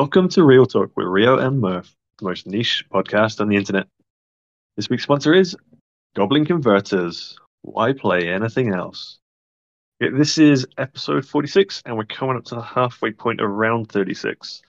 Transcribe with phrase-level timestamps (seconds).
[0.00, 3.88] Welcome to Real Talk with Rio and Murph, the most niche podcast on the internet.
[4.76, 5.56] This week's sponsor is
[6.14, 7.36] Goblin Converters.
[7.62, 9.18] Why play anything else?
[9.98, 14.62] This is episode 46, and we're coming up to the halfway point of round 36.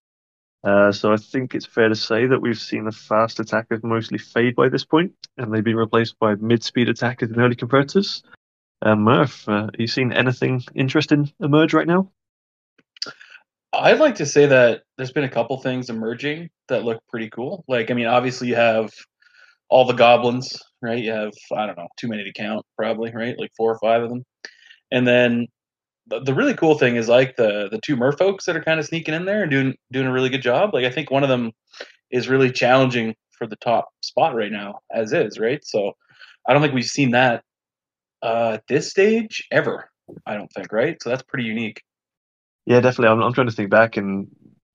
[0.64, 4.18] Uh, so I think it's fair to say that we've seen the fast attackers mostly
[4.18, 8.24] fade by this point, and they've been replaced by mid-speed attackers and early converters.
[8.82, 12.10] Uh, Murph, uh, you seen anything interesting emerge right now?
[13.73, 17.64] I'd like to say that there's been a couple things emerging that look pretty cool.
[17.68, 18.92] Like, I mean, obviously you have
[19.69, 21.04] all the goblins, right?
[21.04, 23.36] You have I don't know, too many to count, probably, right?
[23.37, 24.23] Like four or five of them.
[24.92, 25.47] And then
[26.07, 28.86] the, the really cool thing is like the the two merfolks that are kind of
[28.86, 30.73] sneaking in there and doing doing a really good job.
[30.73, 31.51] Like I think one of them
[32.11, 35.64] is really challenging for the top spot right now, as is, right?
[35.64, 35.94] So
[36.47, 37.44] I don't think we've seen that
[38.23, 39.89] uh, at this stage ever.
[40.25, 41.02] I don't think, right?
[41.02, 41.81] So that's pretty unique.
[42.69, 43.08] Yeah, definitely.
[43.08, 44.28] I'm, I'm trying to think back, and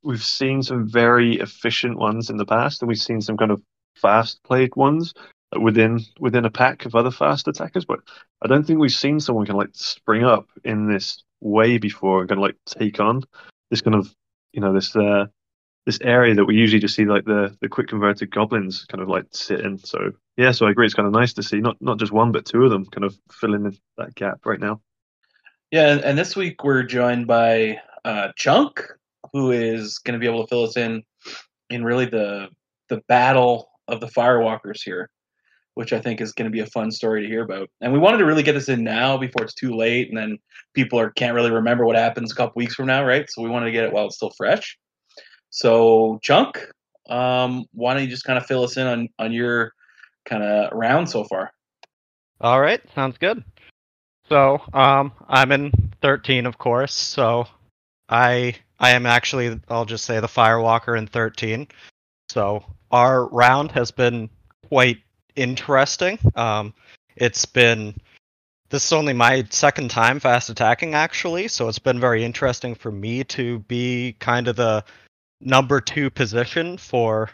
[0.03, 3.63] we've seen some very efficient ones in the past, and we've seen some kind of
[3.97, 5.15] fast played ones
[5.61, 7.85] within within a pack of other fast attackers.
[7.85, 8.01] But
[8.43, 12.21] I don't think we've seen someone kind of like spring up in this way before
[12.21, 13.23] and kind of like take on
[13.71, 14.13] this kind of
[14.53, 15.27] you know this uh
[15.87, 19.09] this area that we usually just see like the the quick converted goblins kind of
[19.09, 19.79] like sit in.
[19.79, 20.87] So yeah, so I agree.
[20.87, 23.05] It's kind of nice to see not not just one but two of them kind
[23.05, 24.81] of filling in that gap right now.
[25.71, 28.81] Yeah, and, this week we're joined by uh, Chunk,
[29.33, 31.03] who is going to be able to fill us in
[31.71, 32.49] in really the
[32.89, 35.11] the battle of the Firewalkers here,
[35.75, 37.69] which I think is going to be a fun story to hear about.
[37.81, 40.39] And we wanted to really get this in now before it's too late, and then
[40.75, 43.29] people are can't really remember what happens a couple weeks from now, right?
[43.29, 44.79] So we wanted to get it while it's still fresh.
[45.51, 46.65] So Chunk,
[47.09, 49.73] um, why don't you just kind of fill us in on on your
[50.25, 51.53] kind of round so far?
[52.41, 53.43] All right, sounds good.
[54.29, 56.95] So, um, I'm in 13, of course.
[56.95, 57.47] So,
[58.09, 61.69] I I am actually I'll just say the Firewalker in 13.
[62.31, 64.31] So, our round has been
[64.69, 64.99] quite
[65.37, 66.19] interesting.
[66.35, 66.75] Um,
[67.17, 67.95] it's been
[68.71, 72.91] this is only my second time fast attacking actually, so it's been very interesting for
[72.91, 74.85] me to be kind of the
[75.41, 77.31] number two position for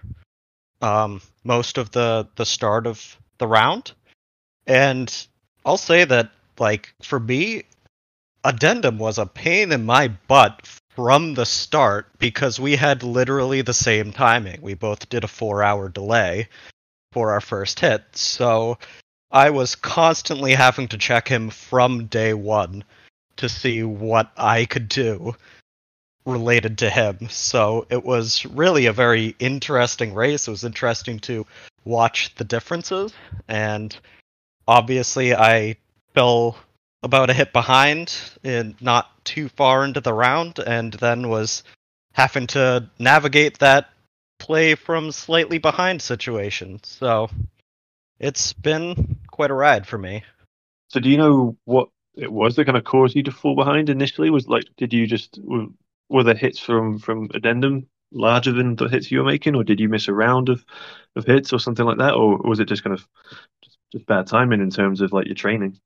[0.82, 3.92] um, most of the the start of the round.
[4.66, 5.26] And
[5.64, 6.30] I'll say that
[6.60, 7.64] like for me,
[8.44, 13.74] addendum was a pain in my butt from the start because we had literally the
[13.74, 14.60] same timing.
[14.60, 16.48] We both did a four hour delay
[17.12, 18.02] for our first hit.
[18.12, 18.78] So
[19.30, 22.84] I was constantly having to check him from day one
[23.36, 25.34] to see what I could do
[26.26, 27.28] related to him.
[27.30, 30.46] So it was really a very interesting race.
[30.46, 31.46] It was interesting to
[31.84, 33.12] watch the differences.
[33.48, 33.96] And
[34.68, 35.76] obviously, I
[36.14, 36.56] fell
[37.02, 41.62] about a hit behind and not too far into the round, and then was
[42.12, 43.90] having to navigate that
[44.38, 46.80] play from slightly behind situation.
[46.82, 47.30] So
[48.18, 50.24] it's been quite a ride for me.
[50.88, 53.88] So do you know what it was that kind of caused you to fall behind
[53.88, 54.30] initially?
[54.30, 59.10] Was like, did you just were, the hits from from addendum larger than the hits
[59.10, 60.64] you were making, or did you miss a round of
[61.14, 63.06] of hits or something like that, or was it just kind of
[63.62, 65.78] just, just bad timing in terms of like your training?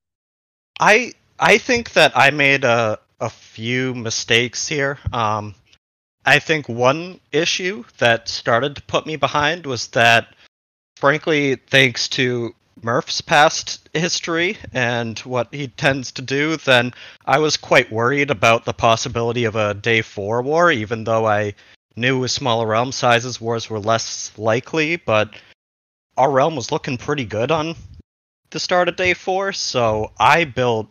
[0.85, 4.99] I I think that I made a a few mistakes here.
[5.15, 5.55] Um,
[6.27, 10.35] I think one issue that started to put me behind was that,
[10.97, 16.93] frankly, thanks to Murph's past history and what he tends to do, then
[17.25, 21.55] I was quite worried about the possibility of a day four war, even though I
[21.97, 25.31] knew with smaller realm sizes wars were less likely, but
[26.19, 27.75] our realm was looking pretty good on
[28.55, 30.87] the start of day four, so I built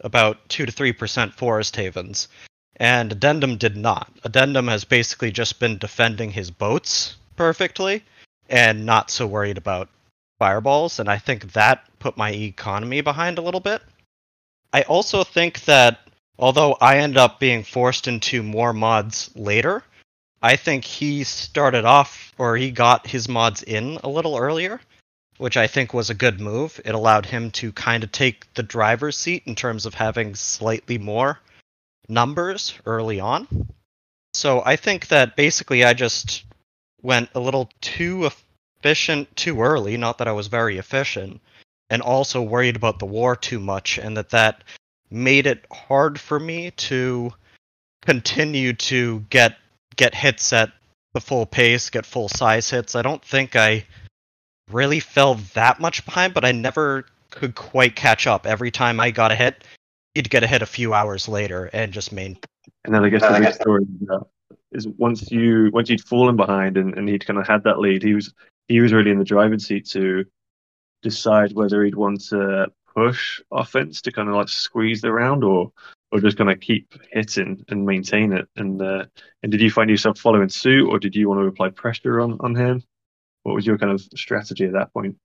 [0.00, 2.28] about 2 to 3% forest havens.
[2.76, 4.10] And Addendum did not.
[4.22, 8.04] Addendum has basically just been defending his boats perfectly
[8.48, 9.88] and not so worried about
[10.38, 13.82] fireballs, and I think that put my economy behind a little bit.
[14.72, 16.08] I also think that
[16.38, 19.82] although I ended up being forced into more mods later,
[20.40, 24.80] I think he started off or he got his mods in a little earlier
[25.38, 26.80] which I think was a good move.
[26.84, 30.98] It allowed him to kind of take the driver's seat in terms of having slightly
[30.98, 31.40] more
[32.08, 33.46] numbers early on.
[34.34, 36.44] So I think that basically I just
[37.02, 38.30] went a little too
[38.78, 41.40] efficient too early, not that I was very efficient,
[41.90, 44.64] and also worried about the war too much and that that
[45.10, 47.32] made it hard for me to
[48.00, 49.56] continue to get
[49.96, 50.72] get hits at
[51.12, 52.94] the full pace, get full size hits.
[52.94, 53.84] I don't think I
[54.72, 58.46] really fell that much behind, but I never could quite catch up.
[58.46, 59.64] Every time I got a hit,
[60.14, 62.38] it'd get a hit a few hours later and just main.
[62.84, 64.20] And then I guess the big story, uh,
[64.72, 68.02] is once you once you'd fallen behind and, and he'd kind of had that lead,
[68.02, 68.32] he was
[68.68, 70.24] he was really in the driving seat to
[71.02, 75.72] decide whether he'd want to push offense to kind of like squeeze the round or
[76.10, 78.48] or just kind of keep hitting and maintain it.
[78.56, 79.06] And uh,
[79.42, 82.36] and did you find yourself following suit, or did you want to apply pressure on
[82.40, 82.82] on him?
[83.42, 85.16] What was your kind of strategy at that point?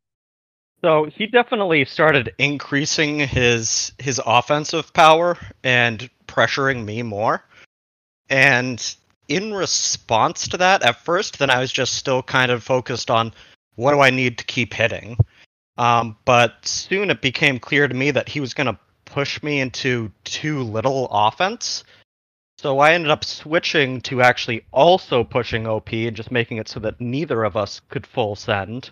[0.81, 7.43] So he definitely started increasing his his offensive power and pressuring me more.
[8.29, 8.95] And
[9.27, 13.33] in response to that, at first, then I was just still kind of focused on
[13.75, 15.17] what do I need to keep hitting.
[15.77, 19.59] Um, but soon it became clear to me that he was going to push me
[19.59, 21.83] into too little offense.
[22.59, 26.79] So I ended up switching to actually also pushing OP and just making it so
[26.79, 28.89] that neither of us could full send.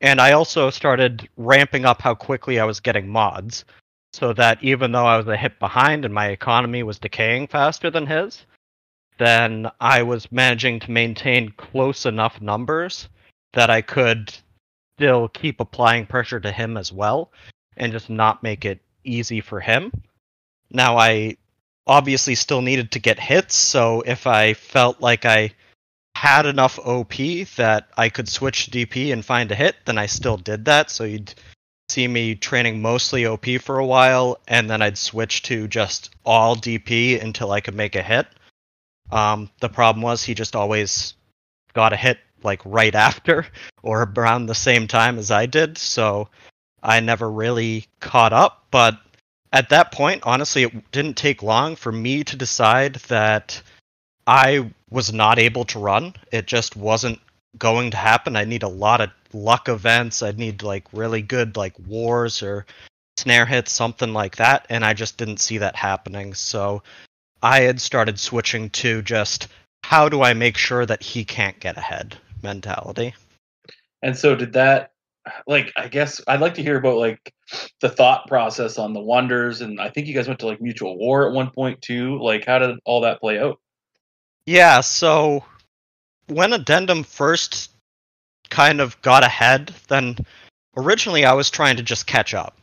[0.00, 3.64] And I also started ramping up how quickly I was getting mods,
[4.12, 7.90] so that even though I was a hit behind and my economy was decaying faster
[7.90, 8.46] than his,
[9.18, 13.08] then I was managing to maintain close enough numbers
[13.52, 14.32] that I could
[14.96, 17.32] still keep applying pressure to him as well
[17.76, 19.92] and just not make it easy for him.
[20.70, 21.36] Now, I
[21.86, 25.52] obviously still needed to get hits, so if I felt like I
[26.14, 27.14] had enough OP
[27.56, 30.90] that I could switch DP and find a hit, then I still did that.
[30.90, 31.34] So you'd
[31.88, 36.56] see me training mostly OP for a while, and then I'd switch to just all
[36.56, 38.26] DP until I could make a hit.
[39.10, 41.14] Um, the problem was he just always
[41.74, 43.46] got a hit like right after
[43.82, 46.28] or around the same time as I did, so
[46.82, 48.66] I never really caught up.
[48.70, 48.98] But
[49.52, 53.60] at that point, honestly, it didn't take long for me to decide that
[54.26, 56.14] I was not able to run.
[56.30, 57.20] It just wasn't
[57.58, 58.36] going to happen.
[58.36, 60.22] I need a lot of luck events.
[60.22, 62.66] I'd need like really good like wars or
[63.18, 66.34] snare hits, something like that, and I just didn't see that happening.
[66.34, 66.82] So
[67.42, 69.48] I had started switching to just
[69.84, 73.14] how do I make sure that he can't get ahead mentality.
[74.02, 74.91] And so did that
[75.46, 77.32] like I guess I'd like to hear about like
[77.80, 80.96] the thought process on the wonders and I think you guys went to like mutual
[80.96, 82.18] war at one point too.
[82.18, 83.58] Like how did all that play out?
[84.46, 85.44] Yeah, so
[86.26, 87.70] when Addendum first
[88.50, 90.16] kind of got ahead, then
[90.76, 92.58] originally I was trying to just catch up.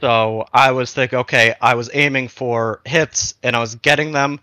[0.00, 4.40] So I was thinking, okay, I was aiming for hits and I was getting them,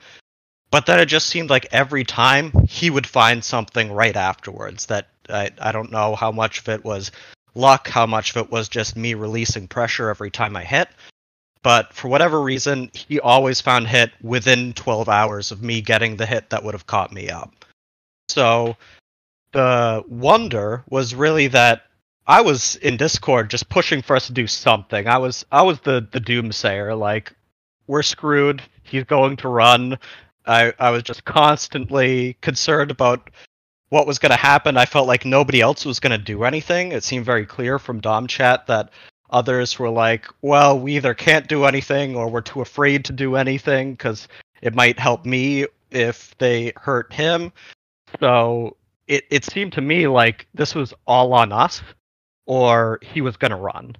[0.70, 5.08] but then it just seemed like every time he would find something right afterwards that
[5.30, 7.12] I, I don't know how much of it was
[7.58, 10.88] luck, how much of it was just me releasing pressure every time I hit.
[11.64, 16.26] But for whatever reason, he always found hit within 12 hours of me getting the
[16.26, 17.66] hit that would have caught me up.
[18.30, 18.78] So
[19.52, 21.84] the wonder was really that
[22.28, 25.08] I was in Discord just pushing for us to do something.
[25.08, 27.34] I was I was the the doomsayer, like
[27.88, 28.62] we're screwed.
[28.84, 29.98] He's going to run.
[30.46, 33.30] I I was just constantly concerned about
[33.90, 34.78] what was going to happen.
[34.78, 36.92] I felt like nobody else was going to do anything.
[36.92, 38.92] It seemed very clear from Dom chat that
[39.30, 43.36] others were like, "Well, we either can't do anything or we're too afraid to do
[43.36, 44.28] anything because
[44.62, 47.52] it might help me if they hurt him."
[48.20, 51.82] So it it seemed to me like this was all on us
[52.46, 53.96] or he was going to run.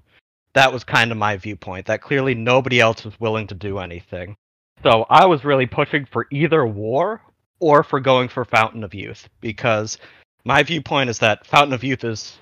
[0.54, 4.36] That was kind of my viewpoint, that clearly nobody else was willing to do anything.
[4.84, 7.22] So I was really pushing for either war
[7.60, 9.98] or for going for Fountain of Youth, because
[10.46, 12.38] my viewpoint is that Fountain of Youth is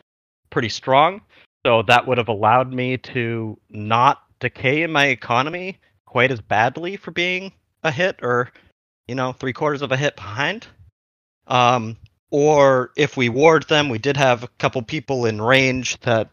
[0.50, 1.22] pretty strong,
[1.66, 6.98] so that would have allowed me to not decay in my economy quite as badly
[6.98, 7.52] for being
[7.84, 8.52] a hit or,
[9.08, 10.68] you know, three quarters of a hit behind.
[11.48, 11.98] Um,
[12.30, 16.30] or if we warred them, we did have a couple people in range that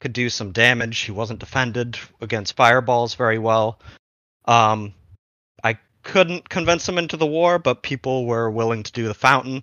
[0.00, 0.98] could do some damage.
[1.00, 3.80] He wasn't defended against fireballs very well.
[4.46, 4.94] Um,
[6.04, 9.62] couldn't convince him into the war, but people were willing to do the fountain.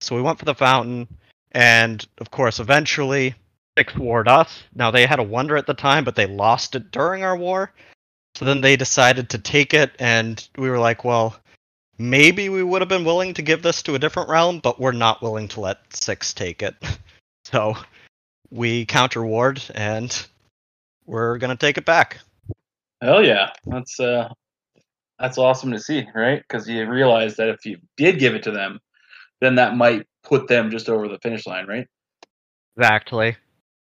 [0.00, 1.08] So we went for the fountain,
[1.52, 3.34] and of course, eventually,
[3.76, 4.62] six warred us.
[4.74, 7.72] Now, they had a wonder at the time, but they lost it during our war.
[8.34, 11.36] So then they decided to take it, and we were like, well,
[11.98, 14.92] maybe we would have been willing to give this to a different realm, but we're
[14.92, 16.74] not willing to let six take it.
[17.50, 17.78] So
[18.50, 20.14] we counter ward and
[21.06, 22.20] we're gonna take it back.
[23.00, 24.28] Hell yeah, that's uh,
[25.18, 26.40] that's awesome to see, right?
[26.40, 28.80] Because you realize that if you did give it to them,
[29.40, 31.86] then that might put them just over the finish line, right?
[32.76, 33.36] Exactly.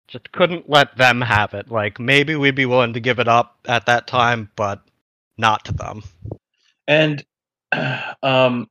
[0.06, 1.70] Just couldn't let them have it.
[1.70, 4.82] Like maybe we'd be willing to give it up at that time, but
[5.37, 6.02] not to them.
[6.87, 7.25] And
[7.73, 8.68] um,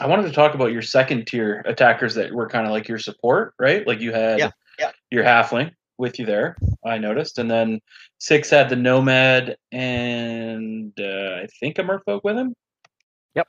[0.00, 2.98] I wanted to talk about your second tier attackers that were kind of like your
[2.98, 3.86] support, right?
[3.86, 4.92] Like you had Yeah, yeah.
[5.10, 7.80] your halfling with you there, I noticed, and then
[8.18, 12.54] six had the nomad and uh, I think a merfolk with him.
[13.34, 13.48] Yep.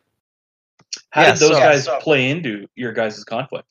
[1.11, 3.67] How Yeah, did those so- guys so- play into your guys' conflict?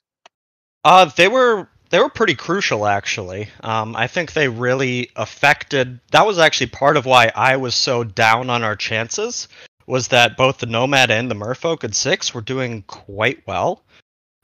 [0.85, 3.49] Uh, they were they were pretty crucial actually.
[3.63, 5.99] Um, I think they really affected.
[6.13, 9.49] That was actually part of why I was so down on our chances.
[9.87, 13.83] Was that both the Nomad and the Merfolk at six were doing quite well.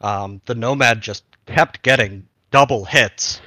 [0.01, 3.41] Um, the Nomad just kept getting double hits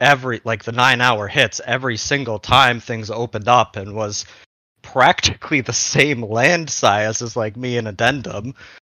[0.00, 4.24] every like the nine hour hits every single time things opened up and was
[4.82, 8.54] practically the same land size as like me and Addendum.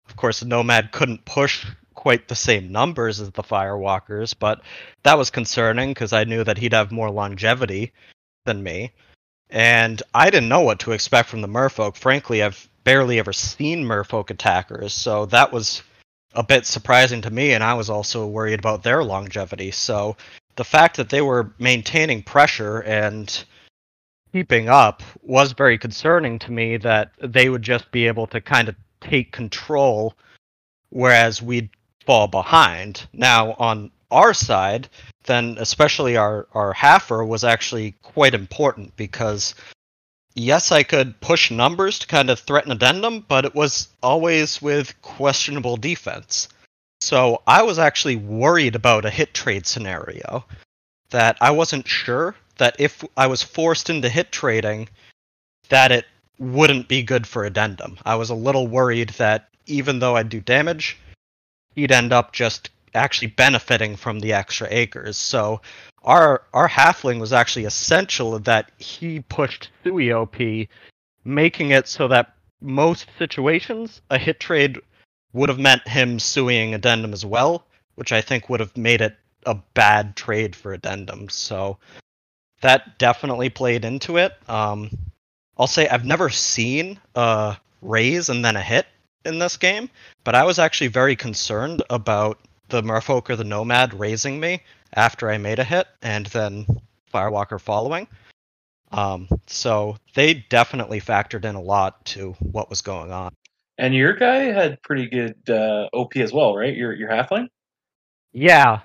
[0.08, 4.62] Of course, Nomad couldn't push quite the same numbers as the Firewalkers, but
[5.02, 7.92] that was concerning because I knew that he'd have more longevity
[8.44, 8.92] than me.
[9.50, 11.96] And I didn't know what to expect from the Merfolk.
[11.96, 15.82] Frankly, I've barely ever seen Merfolk attackers, so that was
[16.34, 19.70] a bit surprising to me, and I was also worried about their longevity.
[19.70, 20.16] So
[20.58, 23.44] the fact that they were maintaining pressure and
[24.32, 28.68] keeping up was very concerning to me that they would just be able to kind
[28.68, 30.14] of take control
[30.90, 31.70] whereas we'd
[32.04, 33.06] fall behind.
[33.12, 34.88] Now on our side,
[35.24, 39.54] then especially our our halfer was actually quite important because
[40.34, 45.00] yes, I could push numbers to kind of threaten addendum, but it was always with
[45.02, 46.48] questionable defense.
[47.00, 50.44] So I was actually worried about a hit trade scenario
[51.10, 54.88] that I wasn't sure that if I was forced into hit trading
[55.68, 56.06] that it
[56.38, 57.98] wouldn't be good for addendum.
[58.04, 60.96] I was a little worried that even though I'd do damage,
[61.74, 65.16] he'd end up just actually benefiting from the extra acres.
[65.16, 65.60] So
[66.02, 70.36] our our halfling was actually essential that he pushed Sui OP,
[71.24, 74.78] making it so that most situations a hit trade
[75.32, 79.16] would have meant him suing addendum as well, which I think would have made it
[79.46, 81.28] a bad trade for addendum.
[81.28, 81.78] So
[82.60, 84.34] that definitely played into it.
[84.48, 84.90] Um,
[85.56, 88.86] I'll say I've never seen a raise and then a hit
[89.24, 89.90] in this game,
[90.24, 94.62] but I was actually very concerned about the Merfolk or the Nomad raising me
[94.94, 96.66] after I made a hit and then
[97.12, 98.06] Firewalker following.
[98.92, 103.34] Um, so they definitely factored in a lot to what was going on.
[103.78, 106.76] And your guy had pretty good uh, OP as well, right?
[106.76, 107.48] Your your halfling.
[108.32, 108.80] Yeah.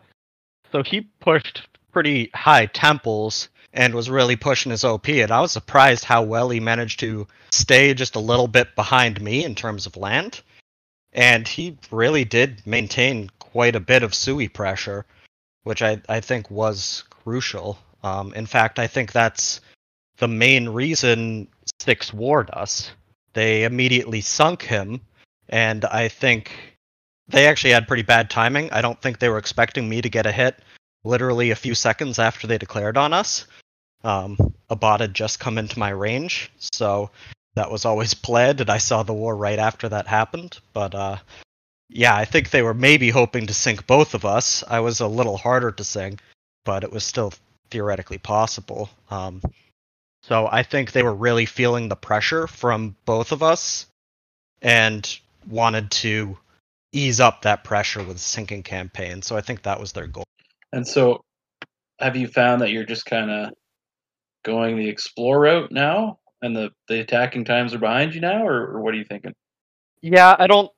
[0.71, 5.51] So he pushed pretty high temples and was really pushing his OP, and I was
[5.51, 9.85] surprised how well he managed to stay just a little bit behind me in terms
[9.85, 10.41] of land.
[11.11, 15.05] And he really did maintain quite a bit of Sui pressure,
[15.63, 17.77] which I, I think was crucial.
[18.03, 19.61] Um, in fact, I think that's
[20.17, 21.47] the main reason
[21.83, 22.91] Six warred us.
[23.33, 25.01] They immediately sunk him,
[25.49, 26.51] and I think
[27.27, 28.71] they actually had pretty bad timing.
[28.71, 30.59] I don't think they were expecting me to get a hit
[31.03, 33.45] literally a few seconds after they declared on us.
[34.03, 34.37] Um,
[34.69, 37.09] a bot had just come into my range, so
[37.55, 40.59] that was always pled, and I saw the war right after that happened.
[40.73, 41.17] But uh,
[41.89, 44.63] yeah, I think they were maybe hoping to sink both of us.
[44.67, 46.21] I was a little harder to sink,
[46.65, 47.33] but it was still
[47.69, 48.89] theoretically possible.
[49.09, 49.41] Um,
[50.23, 53.87] so I think they were really feeling the pressure from both of us
[54.61, 56.37] and wanted to
[56.93, 59.21] ease up that pressure with sinking campaign.
[59.21, 60.23] So I think that was their goal.
[60.71, 61.21] And so,
[61.99, 63.53] have you found that you're just kind of
[64.43, 68.67] going the explore route now, and the the attacking times are behind you now, or,
[68.67, 69.33] or what are you thinking?
[70.01, 70.71] Yeah, I don't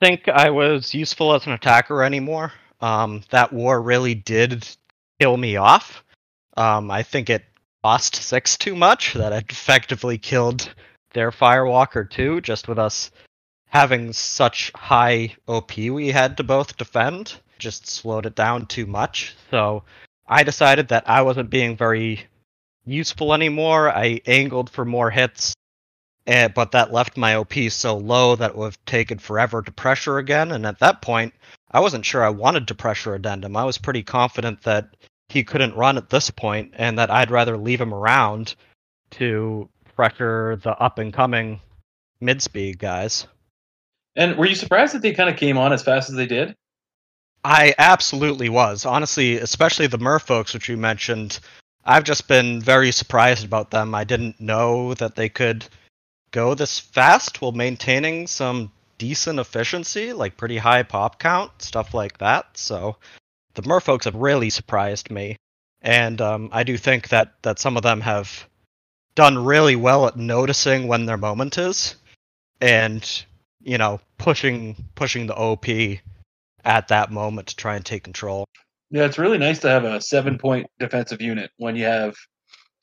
[0.00, 2.52] think I was useful as an attacker anymore.
[2.80, 4.68] Um, that war really did
[5.20, 6.02] kill me off.
[6.56, 7.44] Um, I think it
[7.86, 9.14] cost six too much.
[9.14, 10.74] That effectively killed
[11.12, 13.12] their Firewalker too, just with us
[13.68, 17.40] having such high OP we had to both defend.
[17.60, 19.36] Just slowed it down too much.
[19.52, 19.84] So
[20.26, 22.26] I decided that I wasn't being very
[22.84, 23.88] useful anymore.
[23.88, 25.54] I angled for more hits
[26.26, 29.70] Eh, but that left my OP so low that it would have taken forever to
[29.70, 30.50] pressure again.
[30.50, 31.34] And at that point,
[31.70, 33.56] I wasn't sure I wanted to pressure Addendum.
[33.56, 34.88] I was pretty confident that
[35.28, 38.54] he couldn't run at this point, and that I'd rather leave him around
[39.10, 41.60] to pressure the up and coming
[42.20, 43.26] mid speed guys.
[44.14, 46.54] And were you surprised that they kind of came on as fast as they did?
[47.44, 48.84] I absolutely was.
[48.84, 51.38] Honestly, especially the merfolks, which you mentioned.
[51.84, 53.94] I've just been very surprised about them.
[53.94, 55.64] I didn't know that they could
[56.32, 62.18] go this fast while maintaining some decent efficiency, like pretty high pop count, stuff like
[62.18, 62.46] that.
[62.56, 62.96] So
[63.56, 65.36] the merfolks have really surprised me.
[65.82, 68.46] And um, I do think that, that some of them have
[69.14, 71.96] done really well at noticing when their moment is
[72.60, 73.24] and,
[73.62, 75.66] you know, pushing pushing the OP
[76.64, 78.46] at that moment to try and take control.
[78.90, 82.14] Yeah, it's really nice to have a seven point defensive unit when you have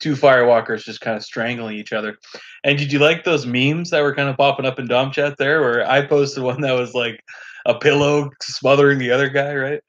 [0.00, 2.16] two firewalkers just kind of strangling each other.
[2.64, 5.36] And did you like those memes that were kind of popping up in Dom chat
[5.38, 5.60] there?
[5.60, 7.20] Where I posted one that was like
[7.66, 9.80] a pillow smothering the other guy, right?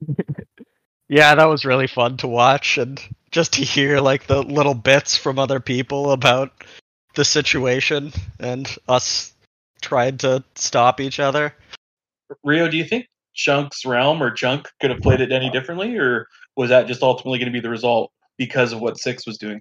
[1.08, 3.00] yeah, that was really fun to watch and
[3.30, 6.52] just to hear like the little bits from other people about
[7.14, 9.32] the situation and us
[9.82, 11.54] trying to stop each other.
[12.44, 16.26] Rio, do you think Chunk's realm or Chunk could have played it any differently, or
[16.56, 19.60] was that just ultimately going to be the result because of what Six was doing?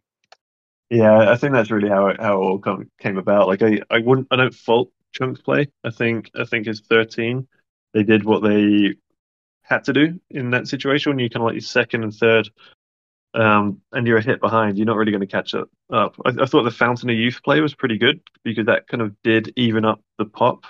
[0.90, 3.48] Yeah, I think that's really how it, how it all come, came about.
[3.48, 5.68] Like I, I wouldn't, I don't fault Chunk's play.
[5.84, 7.48] I think, I think it's thirteen.
[7.94, 8.96] They did what they
[9.68, 11.12] had to do in that situation.
[11.12, 12.50] When you kind of like your second and third,
[13.34, 15.70] um, and you're a hit behind, you're not really going to catch up.
[15.92, 19.16] I, I, thought the Fountain of Youth play was pretty good because that kind of
[19.22, 20.66] did even up the pop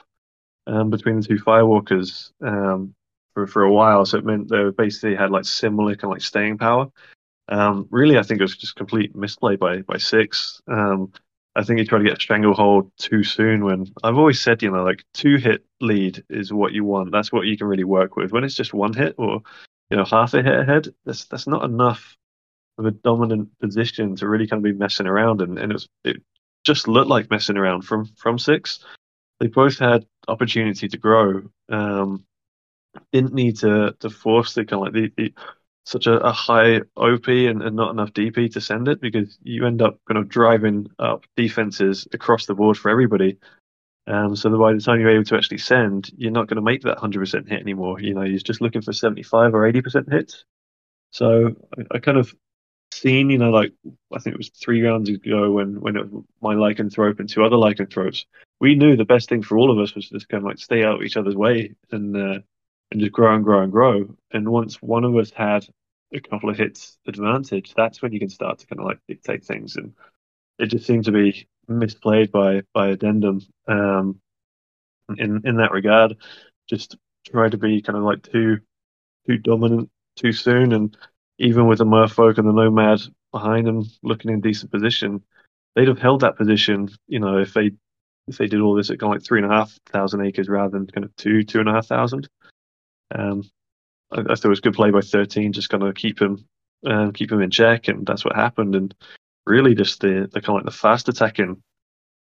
[0.65, 2.93] um, between the two Firewalkers um,
[3.33, 4.05] for for a while.
[4.05, 6.87] So it meant they basically had like similar kind of like staying power.
[7.49, 10.61] Um, really, I think it was just complete misplay by by six.
[11.57, 13.65] I think he tried to get a stranglehold too soon.
[13.65, 17.11] When I've always said, you know, like two hit lead is what you want.
[17.11, 18.31] That's what you can really work with.
[18.31, 19.41] When it's just one hit or
[19.89, 22.15] you know half a hit ahead, that's that's not enough
[22.77, 25.41] of a dominant position to really kind of be messing around.
[25.41, 26.17] And, and it was it
[26.63, 28.85] just looked like messing around from from six.
[29.39, 31.49] They both had opportunity to grow.
[31.69, 32.23] Um,
[33.11, 35.33] didn't need to to force the kind of like the, the
[35.87, 39.65] such a, a high OP and, and, not enough DP to send it because you
[39.65, 43.37] end up kind of driving up defenses across the board for everybody.
[44.05, 46.61] Um, so that by the time you're able to actually send, you're not going to
[46.61, 48.01] make that 100% hit anymore.
[48.01, 50.43] You know, you're just looking for 75 or 80% hits.
[51.11, 52.35] So I, I kind of
[52.93, 53.71] seen, you know, like
[54.13, 56.07] I think it was three rounds ago when when it,
[56.41, 58.25] my lycanthrope and two other lycanthropes,
[58.59, 60.83] we knew the best thing for all of us was just kind of like stay
[60.83, 62.39] out of each other's way and uh,
[62.91, 64.15] and just grow and grow and grow.
[64.31, 65.65] And once one of us had
[66.13, 69.43] a couple of hits advantage, that's when you can start to kind of like dictate
[69.43, 69.75] things.
[69.75, 69.93] And
[70.59, 74.19] it just seemed to be misplayed by by Addendum um,
[75.17, 76.17] in in that regard.
[76.69, 78.59] Just try to be kind of like too
[79.27, 80.97] too dominant too soon, and
[81.39, 85.23] even with the Merfolk and the Nomad behind them looking in decent position,
[85.75, 86.89] they'd have held that position.
[87.07, 87.71] You know, if they
[88.27, 90.49] if they did all this at kind of like three and a half thousand acres
[90.49, 92.29] rather than kind of two two and a half thousand.
[93.13, 93.43] Um,
[94.11, 96.45] I, I, thought it was good play by 13, just kind of keep him
[96.85, 98.75] um, keep him in check, and that's what happened.
[98.75, 98.93] And
[99.45, 101.61] really, just the the kind of like the fast attacking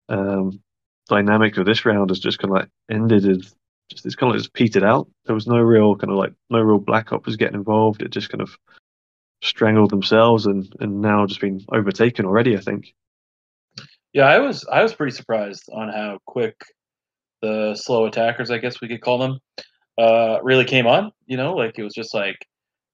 [0.10, 0.62] um,
[1.08, 3.54] dynamic of this round has just kind of like ended as
[3.90, 5.08] just it's kind of like just petered out.
[5.26, 8.02] There was no real kind of like no real black ops getting involved.
[8.02, 8.58] It just kind of
[9.42, 12.58] strangled themselves and and now just been overtaken already.
[12.58, 12.94] I think.
[14.14, 16.56] Yeah, I was I was pretty surprised on how quick
[17.42, 19.40] the slow attackers, I guess we could call them,
[20.00, 21.12] uh, really came on.
[21.28, 22.38] You know, like it was just like,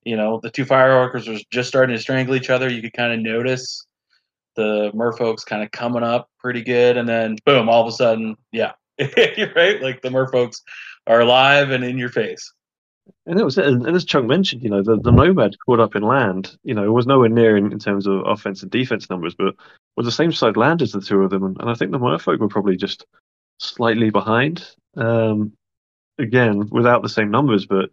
[0.04, 2.70] you know, the two firewalkers were just starting to strangle each other.
[2.70, 3.86] You could kind of notice
[4.56, 8.36] the merfolks kind of coming up pretty good, and then boom, all of a sudden,
[8.52, 9.82] yeah, you're right.
[9.82, 10.62] Like the merfolks
[11.08, 12.52] are alive and in your face.
[13.28, 13.65] And it was, it.
[13.65, 16.91] and as Chunk mentioned, you know, the, the Nomad caught up in land, you know,
[16.91, 19.56] was nowhere near in, in terms of offense and defense numbers, but
[19.96, 21.44] was the same side land as the two of them.
[21.44, 23.06] And, and I think the Merfolk were probably just
[23.60, 24.68] slightly behind.
[24.98, 25.54] Um,
[26.17, 27.89] again, without the same numbers, but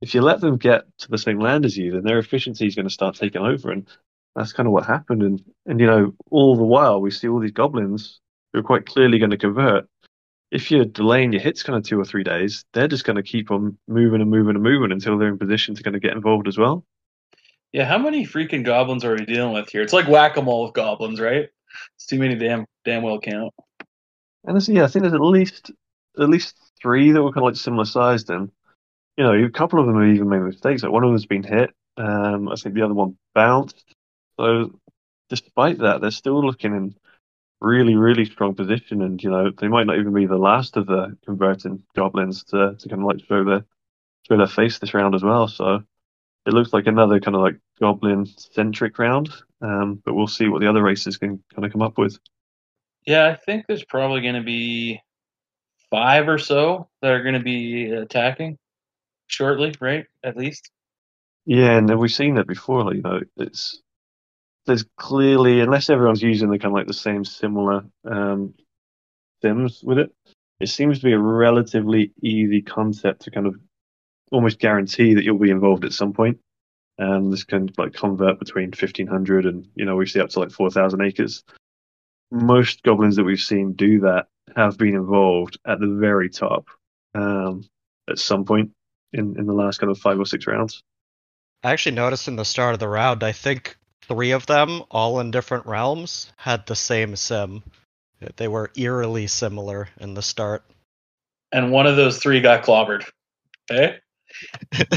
[0.00, 2.74] if you let them get to the same land as you, then their efficiency is
[2.74, 3.88] going to start taking over, and
[4.34, 5.22] that's kind of what happened.
[5.22, 8.20] And and you know, all the while we see all these goblins
[8.52, 9.88] who are quite clearly going to convert.
[10.52, 13.22] If you're delaying your hits kind of two or three days, they're just going to
[13.22, 16.12] keep on moving and moving and moving until they're in position to kind of get
[16.12, 16.84] involved as well.
[17.72, 19.82] Yeah, how many freaking goblins are we dealing with here?
[19.82, 21.48] It's like whack a mole with goblins, right?
[21.96, 23.52] It's too many damn damn well count.
[24.44, 25.72] And yeah, I think there's at least
[26.18, 28.30] at least three that were kind of like similar sized.
[28.30, 28.50] And
[29.16, 30.82] you know, a couple of them have even made mistakes.
[30.82, 31.70] Like one of them's been hit.
[31.96, 33.82] Um, I think the other one bounced.
[34.38, 34.78] So
[35.28, 36.94] despite that, they're still looking in
[37.60, 39.02] really, really strong position.
[39.02, 42.76] And you know, they might not even be the last of the converting goblins to,
[42.78, 43.64] to kind of like show their
[44.28, 45.48] show their face this round as well.
[45.48, 45.82] So
[46.46, 49.30] it looks like another kind of like goblin centric round.
[49.60, 52.18] Um, but we'll see what the other races can kind of come up with.
[53.06, 55.00] Yeah, I think there's probably going to be
[55.90, 58.58] five or so that are going to be attacking
[59.26, 60.06] shortly, right?
[60.24, 60.70] At least.
[61.44, 62.84] Yeah, and we've seen that before.
[62.84, 63.80] Like, you know, it's
[64.66, 68.52] there's clearly unless everyone's using the kind of like the same similar um,
[69.42, 70.12] sims with it,
[70.60, 73.54] it seems to be a relatively easy concept to kind of
[74.32, 76.38] almost guarantee that you'll be involved at some point.
[76.98, 80.50] And this can like convert between 1500 and you know we see up to like
[80.50, 81.44] 4000 acres.
[82.32, 86.66] Most goblins that we've seen do that have been involved at the very top
[87.14, 87.68] um,
[88.08, 88.70] at some point
[89.12, 90.82] in, in the last kind of five or six rounds.
[91.62, 93.76] I actually noticed in the start of the round, I think
[94.08, 97.62] three of them, all in different realms, had the same sim.
[98.36, 100.64] They were eerily similar in the start.
[101.52, 103.04] And one of those three got clobbered.
[103.70, 103.98] Okay?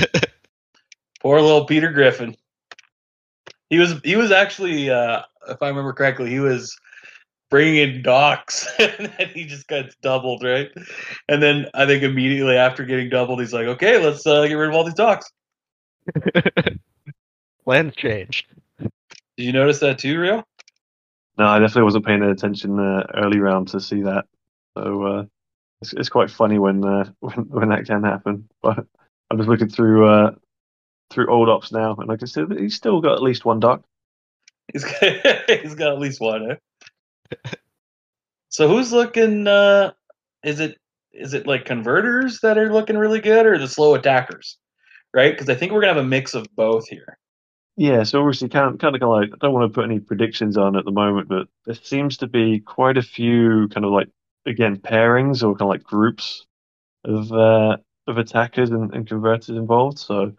[1.21, 2.35] Poor little Peter Griffin.
[3.69, 6.77] He was he was actually, uh, if I remember correctly, he was
[7.49, 10.69] bringing in docs, and then he just got doubled, right?
[11.27, 14.69] And then I think immediately after getting doubled, he's like, "Okay, let's uh, get rid
[14.69, 15.31] of all these docs."
[17.63, 18.47] Plans changed.
[18.79, 18.91] Did
[19.37, 20.43] you notice that too, Rio?
[21.37, 24.25] No, I definitely wasn't paying attention uh, early round to see that.
[24.77, 25.25] So uh,
[25.81, 28.49] it's, it's quite funny when, uh, when when that can happen.
[28.61, 28.85] But
[29.29, 30.31] I'm just looking through uh,
[31.09, 33.59] through old ops now, and I can see that he's still got at least one
[33.59, 33.83] doc.
[34.71, 35.01] He's got,
[35.61, 36.51] he's got at least one.
[36.51, 36.55] Eh?
[38.49, 39.47] So who's looking?
[39.47, 39.91] Uh,
[40.43, 40.77] is it
[41.11, 44.57] is it like converters that are looking really good, or the slow attackers?
[45.13, 47.17] Right, because I think we're gonna have a mix of both here.
[47.75, 50.75] Yeah, so obviously, kind kind of like I don't want to put any predictions on
[50.75, 54.09] at the moment, but there seems to be quite a few kind of like
[54.45, 56.45] again pairings or kind of like groups
[57.05, 59.97] of uh, of attackers and, and converters involved.
[59.99, 60.33] So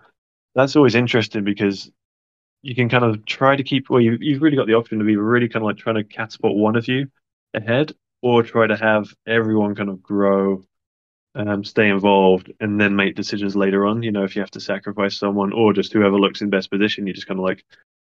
[0.54, 1.90] that's always interesting because
[2.62, 5.04] you can kind of try to keep well, you you've really got the option to
[5.04, 7.10] be really kind of like trying to catapult one of you
[7.54, 7.92] ahead,
[8.22, 10.62] or try to have everyone kind of grow
[11.34, 14.02] um, stay involved, and then make decisions later on.
[14.02, 17.06] You know, if you have to sacrifice someone, or just whoever looks in best position,
[17.06, 17.64] you just kind of like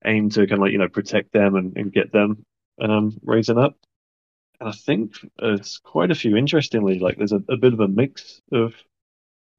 [0.06, 2.44] aim to kind of like you know protect them and, and get them
[2.82, 3.76] um, raising up.
[4.60, 6.36] And I think it's quite a few.
[6.36, 8.74] Interestingly, like there's a, a bit of a mix of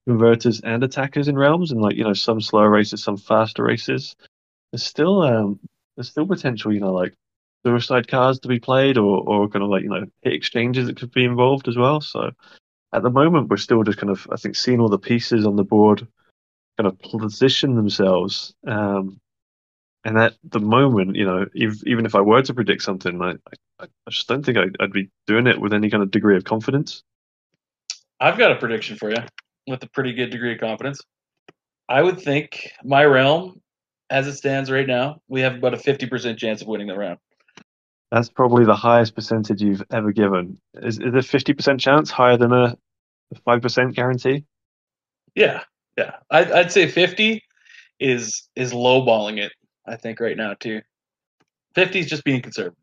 [0.07, 4.17] converters and attackers in realms, and like you know some slower races, some faster races.
[4.73, 5.61] There's still um
[5.97, 7.15] there's still potential, you know, like
[7.65, 10.99] suicide cards to be played, or or kind of like you know hit exchanges that
[10.99, 12.01] could be involved as well.
[12.01, 12.31] So
[12.93, 15.57] at the moment, we're still just kind of, I think, seeing all the pieces on
[15.57, 16.07] the board
[16.77, 18.55] kind of position themselves.
[18.67, 19.21] Um,
[20.05, 23.33] and at the moment, you know, if, even if I were to predict something, I,
[23.33, 26.37] I, I just don't think I'd, I'd, be doing it with any kind of degree
[26.37, 27.03] of confidence.
[28.19, 29.23] I've got a prediction for you
[29.67, 31.01] with a pretty good degree of confidence.
[31.89, 33.61] I would think my realm,
[34.11, 37.19] as it stands right now, we have about a 50% chance of winning the round.
[38.11, 40.59] That's probably the highest percentage you've ever given.
[40.75, 42.77] Is, is a fifty percent chance higher than a
[43.45, 44.45] five percent guarantee?
[45.37, 45.63] Yeah,
[45.97, 46.17] yeah.
[46.29, 47.45] I'd, I'd say fifty
[48.01, 49.53] is is lowballing it.
[49.87, 50.83] I think right now too.
[51.77, 52.77] Fifty is just being conservative.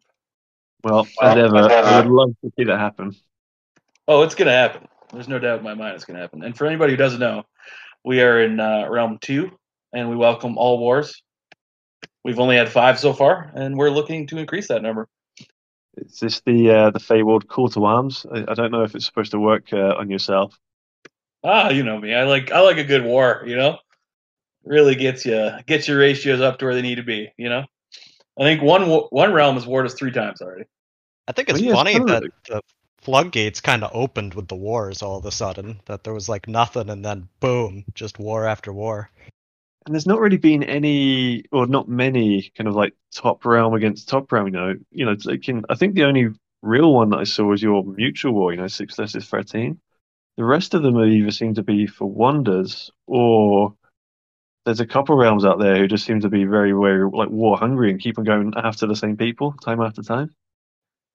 [0.81, 3.13] Well, as ever, I would love to see that happen.
[4.07, 4.87] Oh, it's gonna happen.
[5.11, 6.41] There's no doubt in my mind it's gonna happen.
[6.41, 7.43] And for anybody who doesn't know,
[8.05, 9.51] we are in uh, realm two,
[9.93, 11.21] and we welcome all wars.
[12.23, 15.07] We've only had five so far, and we're looking to increase that number.
[15.97, 18.25] Is this the uh, the fabled call to arms?
[18.31, 20.59] I, I, don't know if it's supposed to work uh, on yourself.
[21.43, 22.13] Ah, you know me.
[22.13, 23.43] I like I like a good war.
[23.47, 23.79] You know,
[24.63, 27.31] really gets you gets your ratios up to where they need to be.
[27.37, 27.65] You know,
[28.39, 30.65] I think one one realm has warred us three times already.
[31.27, 32.61] I think it's oh, yeah, funny that the
[33.01, 35.79] floodgates kind of opened with the wars all of a sudden.
[35.85, 39.09] That there was like nothing, and then boom, just war after war
[39.87, 44.09] and there's not really been any or not many kind of like top realm against
[44.09, 44.47] top realm.
[44.47, 46.27] You know, you know, like in, I think the only
[46.61, 48.51] real one that I saw was your mutual war.
[48.51, 49.79] You know, six versus thirteen.
[50.35, 53.75] The rest of them either seem to be for wonders or
[54.65, 57.57] there's a couple realms out there who just seem to be very, very like war
[57.57, 60.35] hungry and keep on going after the same people time after time.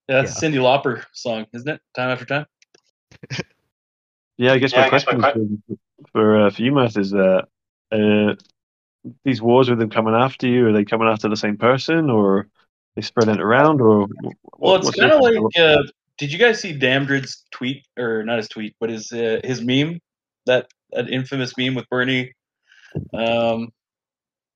[0.09, 0.49] Yeah, that's yeah.
[0.49, 1.81] a Cyndi Lauper song, isn't it?
[1.95, 2.47] Time after time.
[4.39, 5.43] yeah, I guess yeah, my I question guess my...
[5.43, 5.77] for,
[6.13, 7.49] for, uh, for you, Matt, is that
[7.93, 8.35] uh,
[9.25, 10.69] these wars with them coming after you?
[10.69, 12.49] Are they coming after the same person, or
[12.97, 14.07] they spreading it around, or?
[14.59, 15.39] Well, it's kind of like.
[15.59, 15.83] Uh,
[16.19, 20.01] did you guys see Damdrid's tweet, or not his tweet, but his uh, his meme?
[20.47, 22.33] That an infamous meme with Bernie.
[23.15, 23.73] Um,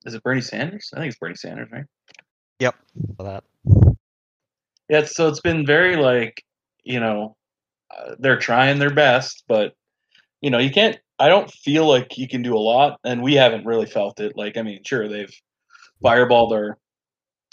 [0.05, 0.91] is it Bernie Sanders?
[0.95, 1.85] I think it's Bernie Sanders, right?
[2.61, 2.75] Yep,
[3.17, 3.45] for that.
[4.89, 6.45] Yeah, so it's been very like
[6.87, 7.37] you know,
[7.91, 9.75] uh, they're trying their best, but
[10.41, 13.35] you know, you can't I don't feel like you can do a lot, and we
[13.35, 14.37] haven't really felt it.
[14.37, 15.35] Like, I mean, sure, they've
[16.05, 16.79] fireballed our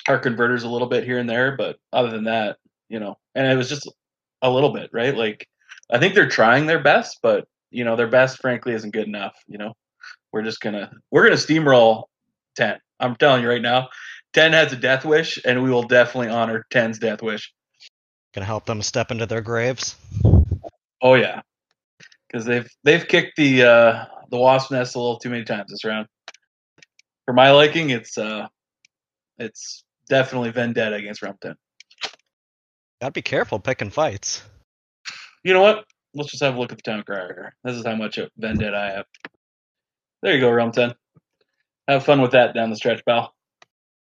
[0.10, 2.58] our converters a little bit here and there, but other than that,
[2.89, 3.89] you know, and it was just
[4.41, 5.15] a little bit, right?
[5.15, 5.47] Like,
[5.89, 9.36] I think they're trying their best, but you know, their best, frankly, isn't good enough.
[9.47, 9.73] You know,
[10.32, 12.04] we're just gonna we're gonna steamroll
[12.56, 12.80] ten.
[12.99, 13.89] I'm telling you right now,
[14.34, 17.54] ten has a death wish, and we will definitely honor 10's death wish.
[18.34, 19.95] Gonna help them step into their graves.
[21.02, 21.41] Oh yeah,
[22.34, 25.86] because they've they've kicked the uh, the wasp nest a little too many times this
[25.86, 26.08] round.
[27.26, 28.48] For my liking, it's uh,
[29.38, 31.56] it's definitely vendetta against round ten.
[33.02, 34.43] Gotta be careful picking fights.
[35.43, 35.86] You know what?
[36.15, 37.56] Let's just have a look at the town crier here.
[37.63, 39.06] This is how much of vendetta I have.
[40.22, 40.93] There you go, round ten.
[41.88, 43.34] Have fun with that down the stretch, pal.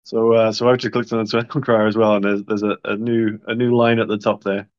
[0.03, 2.63] So, uh, so I've just clicked on the Town Crier as well, and there's, there's
[2.63, 4.69] a, a new a new line at the top there.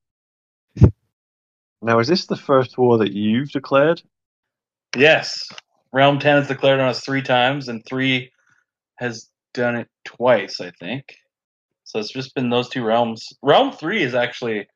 [1.83, 4.03] Now, is this the first war that you've declared?
[4.97, 5.49] Yes.
[5.93, 8.31] Realm 10 has declared on us three times, and 3
[8.97, 11.05] has done it twice, I think.
[11.85, 13.29] So it's just been those two realms.
[13.43, 14.67] Realm 3 is actually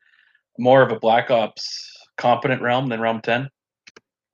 [0.58, 3.48] more of a Black Ops competent realm than Realm 10.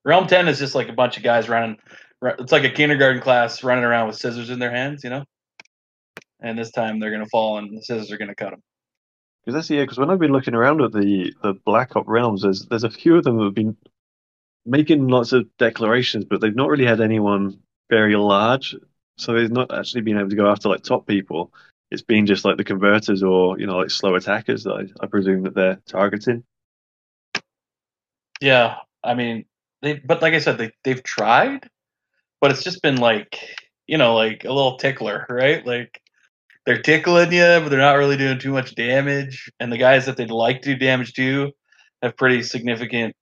[0.05, 1.77] Realm 10 is just like a bunch of guys running.
[2.23, 5.25] It's like a kindergarten class running around with scissors in their hands, you know?
[6.41, 8.63] And this time they're going to fall and the scissors are going to cut them.
[9.47, 9.83] Because that's yeah.
[9.83, 12.91] Because when I've been looking around at the the Black Ops realms, there's there's a
[12.91, 13.77] few of them that have been
[14.67, 18.77] making lots of declarations, but they've not really had anyone very large.
[19.19, 21.53] So they've not actually been able to go after like top people.
[21.91, 25.07] It's been just like the converters or you know like slow attackers that I, I
[25.09, 26.45] presume that they're targeting.
[28.41, 29.47] Yeah, I mean
[29.83, 31.69] they, but like I said, they they've tried,
[32.41, 33.41] but it's just been like
[33.87, 35.67] you know like a little tickler, right?
[35.67, 36.01] Like
[36.67, 39.51] they're tickling you, but they're not really doing too much damage.
[39.61, 41.53] And the guys that they'd like to do damage to
[42.03, 43.15] have pretty significant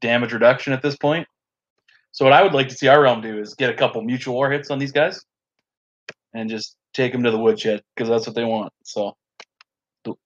[0.00, 1.28] damage reduction at this point.
[2.10, 4.34] So what I would like to see our realm do is get a couple mutual
[4.34, 5.22] war hits on these guys,
[6.34, 8.72] and just take them to the woodshed because that's what they want.
[8.84, 9.16] So,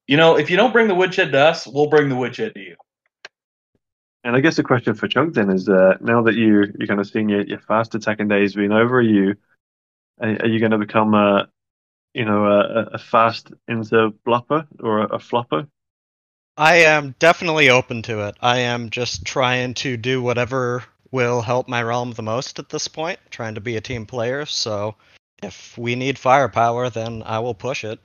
[0.06, 2.60] you know, if you don't bring the woodshed to us, we'll bring the woodshed to
[2.60, 2.76] you.
[4.24, 6.98] And I guess the question for Chunk then is uh, now that you you're kind
[6.98, 9.36] of seeing your, your fast attacking days being over, are you
[10.20, 11.46] are, are you going to become a
[12.16, 15.68] you know a, a fast into blopper or a, a flopper?
[16.56, 18.36] I am definitely open to it.
[18.40, 22.88] I am just trying to do whatever will help my realm the most at this
[22.88, 24.46] point, trying to be a team player.
[24.46, 24.96] So
[25.42, 28.00] if we need firepower, then I will push it.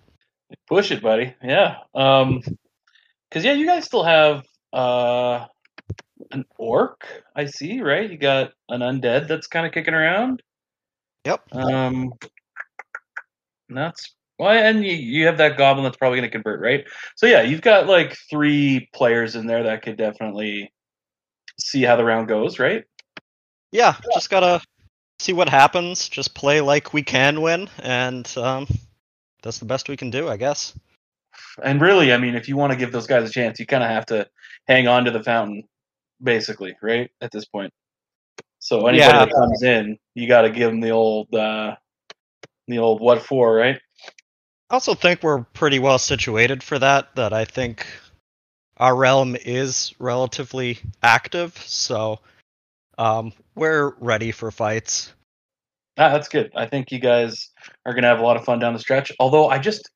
[0.68, 1.34] Push it, buddy.
[1.42, 1.78] Yeah.
[1.96, 2.42] Um,
[3.32, 4.44] cause yeah, you guys still have
[4.74, 5.46] uh
[6.32, 7.08] an orc.
[7.34, 8.12] I see, right?
[8.12, 10.44] You got an undead that's kind of kicking around.
[11.26, 11.44] Yep.
[11.54, 12.14] Um,
[13.76, 16.84] that's well, and you, you have that goblin that's probably going to convert, right?
[17.16, 20.72] So yeah, you've got like three players in there that could definitely
[21.60, 22.86] see how the round goes, right?
[23.72, 24.62] Yeah, just gotta
[25.20, 26.10] see what happens.
[26.10, 28.68] Just play like we can win, and um,
[29.44, 30.74] that's the best we can do, I guess.
[31.64, 33.84] And really, I mean, if you want to give those guys a chance, you kind
[33.84, 34.28] of have to
[34.68, 35.64] hang on to the fountain,
[36.22, 37.10] basically, right?
[37.22, 37.72] At this point.
[38.60, 39.26] So anybody Yeah.
[39.26, 41.76] that comes in, you got to give them the old, uh,
[42.68, 43.80] the old what for, right?
[44.70, 47.16] I also think we're pretty well situated for that.
[47.16, 47.86] That I think
[48.78, 52.20] our realm is relatively active, so
[52.98, 55.14] um, we're ready for fights.
[55.98, 56.52] Ah, that's good.
[56.56, 57.50] I think you guys
[57.86, 59.12] are going to have a lot of fun down the stretch.
[59.20, 59.90] Although I just,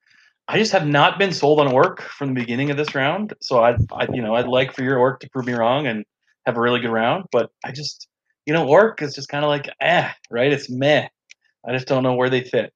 [0.47, 3.33] I just have not been sold on orc from the beginning of this round.
[3.41, 6.03] So I, I, you know, I'd like for your orc to prove me wrong and
[6.45, 7.25] have a really good round.
[7.31, 8.07] But I just,
[8.45, 10.51] you know, orc is just kind of like, eh, right?
[10.51, 11.07] It's meh.
[11.67, 12.71] I just don't know where they fit.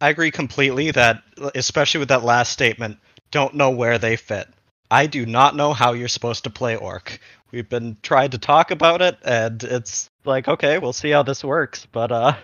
[0.00, 1.22] I agree completely that,
[1.54, 2.98] especially with that last statement,
[3.30, 4.48] don't know where they fit.
[4.90, 7.18] I do not know how you're supposed to play Orc.
[7.50, 11.42] We've been trying to talk about it, and it's like, okay, we'll see how this
[11.42, 12.34] works, but uh,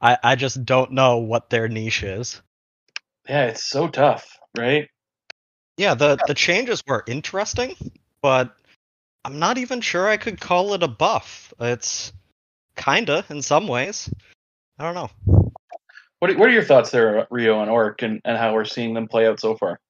[0.00, 2.40] I I just don't know what their niche is.
[3.28, 4.88] Yeah, it's so tough, right?
[5.76, 7.74] Yeah, the the changes were interesting,
[8.22, 8.54] but
[9.24, 11.52] I'm not even sure I could call it a buff.
[11.60, 12.12] It's
[12.76, 14.08] kinda in some ways.
[14.78, 15.10] I don't know.
[16.20, 18.94] What are, what are your thoughts there, Rio, and orc and, and how we're seeing
[18.94, 19.80] them play out so far?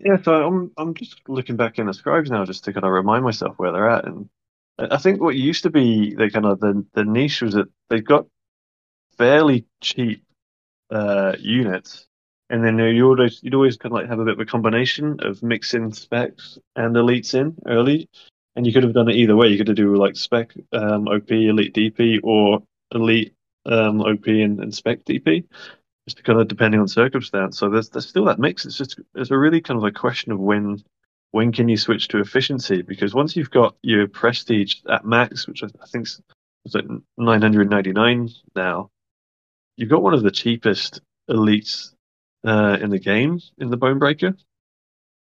[0.00, 2.92] Yeah, so I'm I'm just looking back in the scribes now, just to kind of
[2.92, 4.28] remind myself where they're at, and
[4.78, 7.68] I I think what used to be the kind of the the niche was that
[7.90, 8.26] they got
[9.18, 10.24] fairly cheap
[10.90, 12.06] uh, units,
[12.48, 15.18] and then you always you'd always kind of like have a bit of a combination
[15.20, 18.08] of mixing specs and elites in early,
[18.56, 19.48] and you could have done it either way.
[19.48, 22.62] You could have do like spec um, OP elite DP or
[22.94, 23.34] elite
[23.66, 25.44] um, OP and, and spec DP
[26.08, 27.58] just kind of depending on circumstance.
[27.58, 28.64] So there's there's still that mix.
[28.64, 30.82] It's just it's a really kind of a question of when
[31.30, 35.62] when can you switch to efficiency because once you've got your prestige at max, which
[35.62, 36.20] I I think is
[36.74, 36.84] like
[37.18, 38.90] 999 now,
[39.76, 41.94] you've got one of the cheapest elites
[42.44, 44.36] uh, in the game in the Bonebreaker.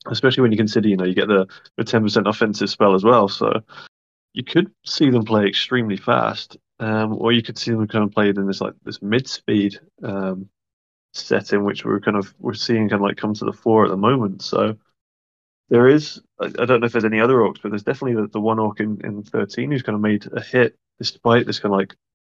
[0.07, 3.29] Especially when you consider, you know, you get the the 10% offensive spell as well.
[3.29, 3.61] So
[4.33, 8.11] you could see them play extremely fast, um, or you could see them kind of
[8.11, 10.49] played in this like this mid speed um,
[11.13, 13.91] setting, which we're kind of we're seeing kind of like come to the fore at
[13.91, 14.43] the moment.
[14.43, 14.77] So
[15.69, 18.29] there is, I, I don't know if there's any other orcs, but there's definitely the,
[18.29, 21.73] the one orc in, in 13 who's kind of made a hit despite this kind
[21.73, 21.95] of like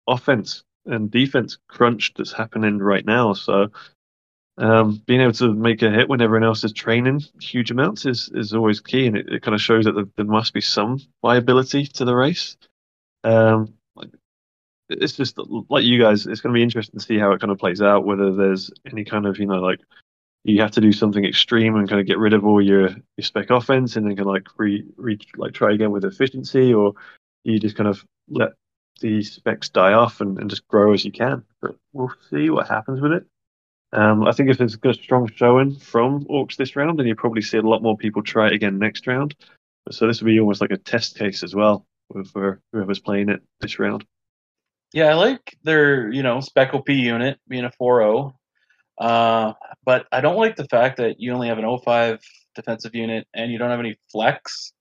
[0.08, 3.34] offense and defense crunch that's happening right now.
[3.34, 3.70] So
[4.58, 8.30] um, being able to make a hit when everyone else is training huge amounts is,
[8.34, 11.86] is always key, and it, it kind of shows that there, must be some viability
[11.86, 12.58] to the race.
[13.24, 13.74] Um,
[14.90, 15.38] it's just
[15.70, 16.28] like you guys.
[16.28, 18.06] It's going to be interesting to see how it kind of plays out.
[18.06, 19.80] Whether there's any kind of you know like
[20.44, 23.24] you have to do something extreme and kind of get rid of all your, your
[23.24, 26.94] spec offense and then kind of like re, re like try again with efficiency, or
[27.44, 28.50] you just kind of let
[29.00, 31.44] the specs die off and, and just grow as you can.
[31.62, 33.26] But we'll see what happens with it.
[33.94, 37.44] Um, I think if there's a strong showing from Orcs this round, then you probably
[37.44, 39.36] see a lot more people try it again next round.
[39.92, 41.86] So this will be almost like a test case as well
[42.32, 44.06] for whoever's playing it this round.
[44.94, 48.34] Yeah, I like their, you know, Spec OP unit being a 4
[49.00, 49.54] uh,
[49.84, 52.20] but I don't like the fact that you only have an 05
[52.56, 54.72] defensive unit and you don't have any flex.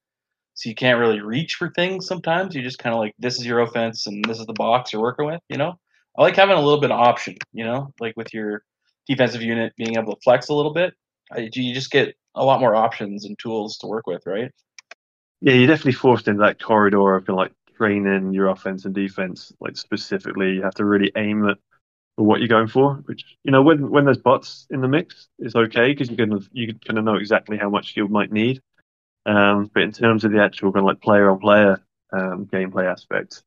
[0.54, 2.54] So you can't really reach for things sometimes.
[2.54, 5.00] You just kind of like, this is your offense and this is the box you're
[5.00, 5.78] working with, you know?
[6.16, 8.62] I like having a little bit of option, you know, like with your
[9.08, 10.92] defensive unit being able to flex a little bit.
[11.34, 14.50] You just get a lot more options and tools to work with, right?
[15.40, 19.76] Yeah, you're definitely forced into that corridor of like training your offense and defense, like
[19.76, 20.52] specifically.
[20.52, 21.58] You have to really aim at
[22.14, 22.94] what you're going for.
[23.06, 26.46] Which you know, when when there's bots in the mix, it's okay because you can
[26.52, 28.62] you kind of know exactly how much you might need.
[29.26, 31.80] Um, but in terms of the actual kind of like player on player
[32.12, 33.42] um, gameplay aspect,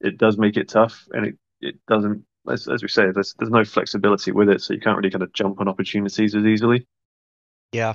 [0.00, 2.24] it does make it tough, and it it doesn't.
[2.50, 5.22] As, as we say, there's there's no flexibility with it, so you can't really kind
[5.22, 6.86] of jump on opportunities as easily.
[7.72, 7.94] Yeah.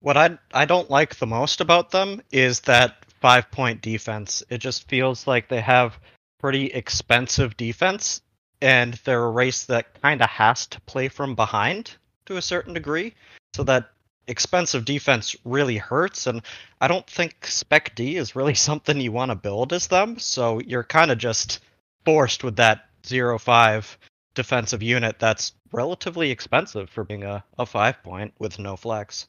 [0.00, 4.42] What I I don't like the most about them is that five point defense.
[4.48, 5.98] It just feels like they have
[6.38, 8.20] pretty expensive defense
[8.62, 12.74] and they're a race that kind of has to play from behind to a certain
[12.74, 13.14] degree,
[13.54, 13.90] so that
[14.26, 16.26] expensive defense really hurts.
[16.26, 16.42] And
[16.80, 20.60] I don't think Spec D is really something you want to build as them, so
[20.60, 21.60] you're kind of just
[22.04, 23.96] forced with that 0-5
[24.34, 29.26] defensive unit that's relatively expensive for being a, a five point with no flex.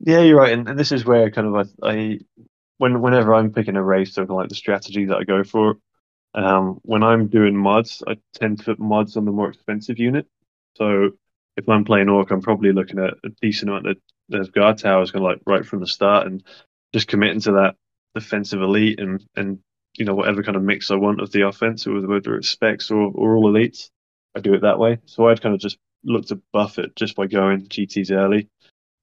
[0.00, 2.18] Yeah, you're right, and, and this is where kind of I, I
[2.78, 5.78] when whenever I'm picking a race or like the strategy that I go for,
[6.34, 10.26] um, when I'm doing mods, I tend to put mods on the more expensive unit.
[10.76, 11.10] So
[11.56, 13.96] if I'm playing Orc, I'm probably looking at a decent amount of,
[14.32, 16.42] of guard towers, of like right from the start, and
[16.92, 17.76] just committing to that
[18.14, 19.58] defensive elite and and
[19.98, 23.10] you know whatever kind of mix I want of the offense, whether it's specs or,
[23.14, 23.90] or all elites,
[24.34, 24.98] I do it that way.
[25.06, 28.48] So I'd kind of just look to buff it just by going GTs early,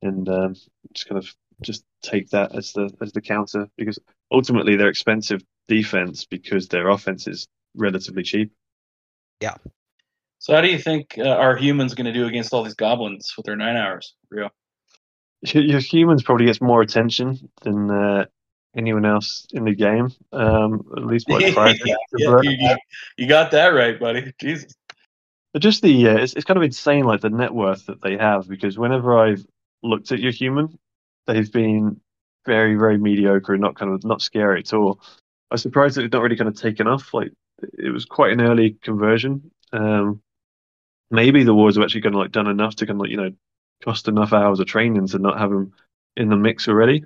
[0.04, 0.56] and um,
[0.94, 4.00] just kind of just take that as the as the counter because
[4.32, 8.52] ultimately they're expensive defense because their offense is relatively cheap.
[9.42, 9.56] Yeah.
[10.40, 13.34] So how do you think uh, our humans going to do against all these goblins
[13.38, 14.50] with their nine hours, Rio?
[15.42, 18.26] Your humans probably gets more attention than uh,
[18.76, 20.12] anyone else in the game.
[20.32, 21.74] Um, at least what yeah,
[22.18, 22.76] yeah, you,
[23.18, 24.34] you, got that right, buddy.
[24.40, 24.74] Jesus.
[25.54, 28.18] But just the uh, it's, it's kind of insane, like the net worth that they
[28.18, 28.48] have.
[28.48, 29.46] Because whenever I've
[29.82, 30.78] looked at your human,
[31.28, 32.00] they've been
[32.46, 35.00] very, very mediocre and not kind of not scary at all.
[35.52, 37.14] I was surprised that it's not really kind of taken off.
[37.14, 37.32] Like
[37.62, 39.52] it was quite an early conversion.
[39.72, 40.22] Um,
[41.10, 43.18] maybe the wars have actually kind of like done enough to kind of like, you
[43.18, 43.32] know
[43.84, 45.74] cost enough hours of training to not have them
[46.16, 47.04] in the mix already.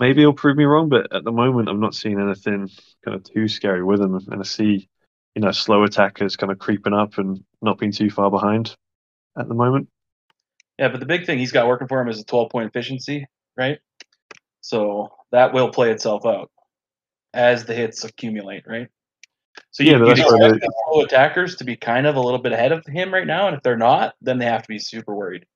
[0.00, 2.68] Maybe it'll prove me wrong, but at the moment I'm not seeing anything
[3.04, 4.88] kind of too scary with them, and I see
[5.34, 8.74] you know slow attackers kind of creeping up and not being too far behind
[9.38, 9.88] at the moment.
[10.78, 13.26] Yeah, but the big thing he's got working for him is a 12 point efficiency,
[13.56, 13.78] right?
[14.60, 16.50] So that will play itself out
[17.32, 18.88] as the hits accumulate, right?
[19.70, 22.72] So you, yeah, expect the slow attackers to be kind of a little bit ahead
[22.72, 25.46] of him right now, and if they're not, then they have to be super worried.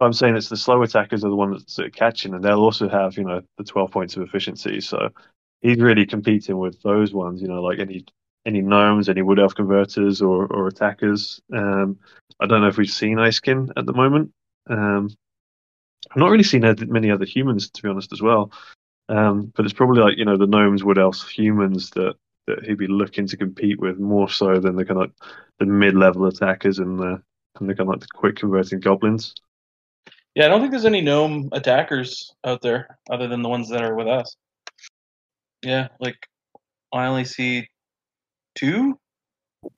[0.00, 2.88] I'm saying it's the slow attackers are the ones that are catching, and they'll also
[2.88, 4.80] have you know the 12 points of efficiency.
[4.80, 5.10] So
[5.60, 7.40] he's really competing with those ones.
[7.40, 8.04] You know, like any
[8.46, 11.40] any gnomes, any wood elf converters, or or attackers.
[11.52, 11.98] Um,
[12.40, 14.32] I don't know if we've seen Icekin at the moment.
[14.68, 15.10] Um,
[16.10, 18.52] I've not really seen many other humans, to be honest, as well.
[19.08, 22.14] Um, but it's probably like you know the gnomes, wood elves, humans that
[22.46, 25.12] that he'd be looking to compete with more so than the kind of
[25.58, 27.22] the mid-level attackers and the
[27.60, 29.34] and the kind of like the quick converting goblins.
[30.34, 33.82] Yeah, I don't think there's any gnome attackers out there other than the ones that
[33.82, 34.34] are with us.
[35.62, 36.26] Yeah, like
[36.92, 37.68] I only see
[38.54, 38.98] two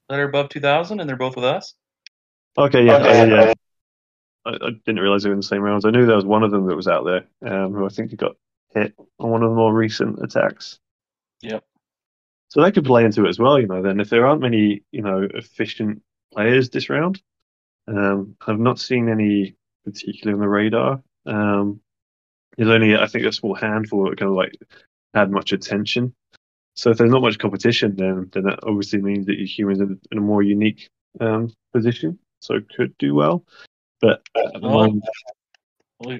[0.08, 1.74] that are above 2,000, and they're both with us.
[2.56, 3.28] Okay, yeah, okay.
[3.28, 3.52] yeah.
[4.46, 5.84] I, I, didn't realize they were in the same rounds.
[5.84, 8.10] I knew there was one of them that was out there, um, who I think
[8.10, 8.36] he got
[8.70, 10.78] hit on one of the more recent attacks.
[11.42, 11.64] Yep.
[12.48, 13.82] So they could play into it as well, you know.
[13.82, 17.20] Then if there aren't many, you know, efficient players this round,
[17.88, 21.02] um, I've not seen any particularly on the radar.
[21.26, 21.80] Um,
[22.56, 24.56] there's only I think a small handful that kind of like
[25.12, 26.14] had much attention.
[26.74, 29.98] So if there's not much competition, then then that obviously means that your humans in,
[30.10, 30.88] in a more unique
[31.20, 33.44] um, position, so could do well.
[34.00, 35.04] But at the well, moment,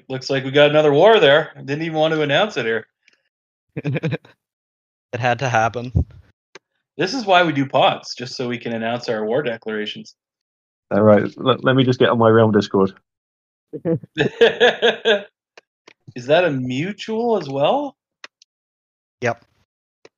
[0.09, 1.53] looks like we got another war there.
[1.57, 2.87] Didn't even want to announce it here.
[3.75, 4.19] it
[5.19, 5.91] had to happen.
[6.97, 10.15] This is why we do pods, just so we can announce our war declarations.
[10.91, 12.93] All right, let, let me just get on my realm Discord.
[13.85, 14.15] is
[16.25, 17.97] that a mutual as well?
[19.21, 19.43] Yep.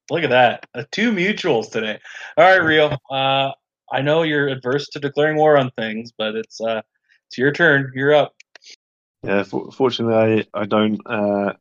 [0.10, 0.66] Look at that.
[0.74, 2.00] Uh, two mutuals today.
[2.38, 2.98] All right, Rio.
[3.10, 3.52] Uh,
[3.92, 6.82] I know you're adverse to declaring war on things, but it's uh,
[7.28, 7.92] it's your turn.
[7.94, 8.34] You're up.
[9.24, 11.54] Yeah, for, fortunately, I, I don't uh,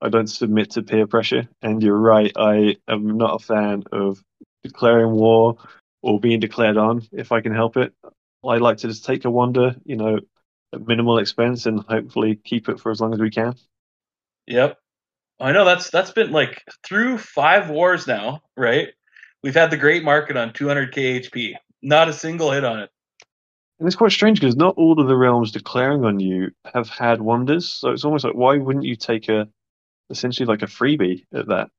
[0.00, 1.48] I don't submit to peer pressure.
[1.62, 4.22] And you're right, I am not a fan of
[4.62, 5.56] declaring war
[6.02, 7.92] or being declared on if I can help it.
[8.44, 10.20] I like to just take a wonder, you know,
[10.72, 13.54] at minimal expense and hopefully keep it for as long as we can.
[14.46, 14.78] Yep.
[15.40, 18.88] I know that's that's been like through five wars now, right?
[19.42, 22.90] We've had the great market on 200 KHP, Not a single hit on it.
[23.78, 27.20] And it's quite strange because not all of the realms declaring on you have had
[27.20, 27.68] wonders.
[27.68, 29.48] So it's almost like why wouldn't you take a
[30.10, 31.70] essentially like a freebie at that?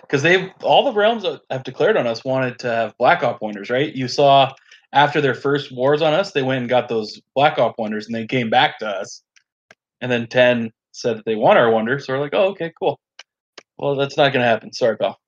[0.00, 3.42] Because they've all the realms that have declared on us wanted to have Black Op
[3.42, 3.94] wonders, right?
[3.94, 4.54] You saw
[4.92, 8.14] after their first wars on us, they went and got those Black Op wonders, and
[8.14, 9.22] they came back to us.
[10.00, 12.98] And then ten said that they want our wonder, so we're like, oh, okay, cool.
[13.78, 14.72] Well, that's not going to happen.
[14.72, 15.18] Sorry, pal.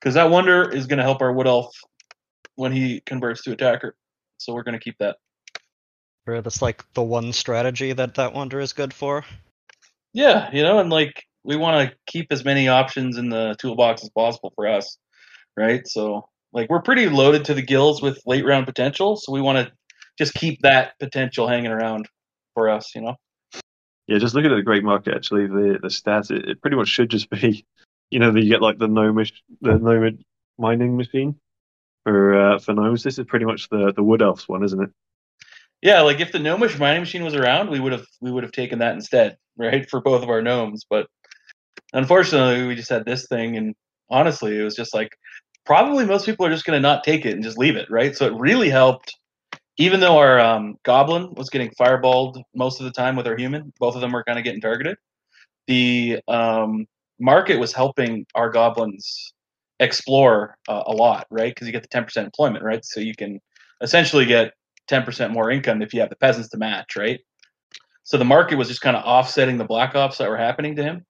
[0.00, 1.74] Because that wonder is going to help our wood elf
[2.56, 3.96] when he converts to attacker.
[4.38, 5.16] So we're going to keep that.
[6.26, 9.24] Or that's like the one strategy that that wonder is good for.
[10.12, 14.02] Yeah, you know, and like we want to keep as many options in the toolbox
[14.02, 14.96] as possible for us,
[15.56, 15.86] right?
[15.86, 19.66] So like we're pretty loaded to the gills with late round potential, so we want
[19.66, 19.72] to
[20.16, 22.08] just keep that potential hanging around
[22.54, 23.16] for us, you know.
[24.06, 26.88] Yeah, just looking at the great market, actually, the the stats, it, it pretty much
[26.88, 27.64] should just be,
[28.10, 30.22] you know, you get like the gnomish, the nomad
[30.58, 31.36] mining machine
[32.04, 33.02] for uh, for gnomes.
[33.02, 34.90] This is pretty much the the wood elves one, isn't it?
[35.82, 38.52] Yeah, like if the gnomish mining machine was around, we would have we would have
[38.52, 40.84] taken that instead, right, for both of our gnomes.
[40.88, 41.06] But
[41.92, 43.74] unfortunately, we just had this thing, and
[44.10, 45.16] honestly, it was just like
[45.64, 48.14] probably most people are just going to not take it and just leave it, right?
[48.16, 49.16] So it really helped.
[49.76, 53.72] Even though our um, goblin was getting fireballed most of the time with our human,
[53.80, 54.96] both of them were kind of getting targeted.
[55.66, 56.86] The um,
[57.18, 59.32] market was helping our goblins
[59.80, 61.52] explore uh, a lot, right?
[61.52, 62.84] Because you get the 10% employment, right?
[62.84, 63.40] So you can
[63.80, 64.52] essentially get
[64.88, 67.20] 10% more income if you have the peasants to match, right?
[68.04, 70.82] So the market was just kind of offsetting the black ops that were happening to
[70.82, 71.04] him.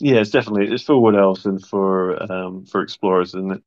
[0.00, 3.62] Yeah, it's definitely it's for wood elves and for um for explorers, isn't it?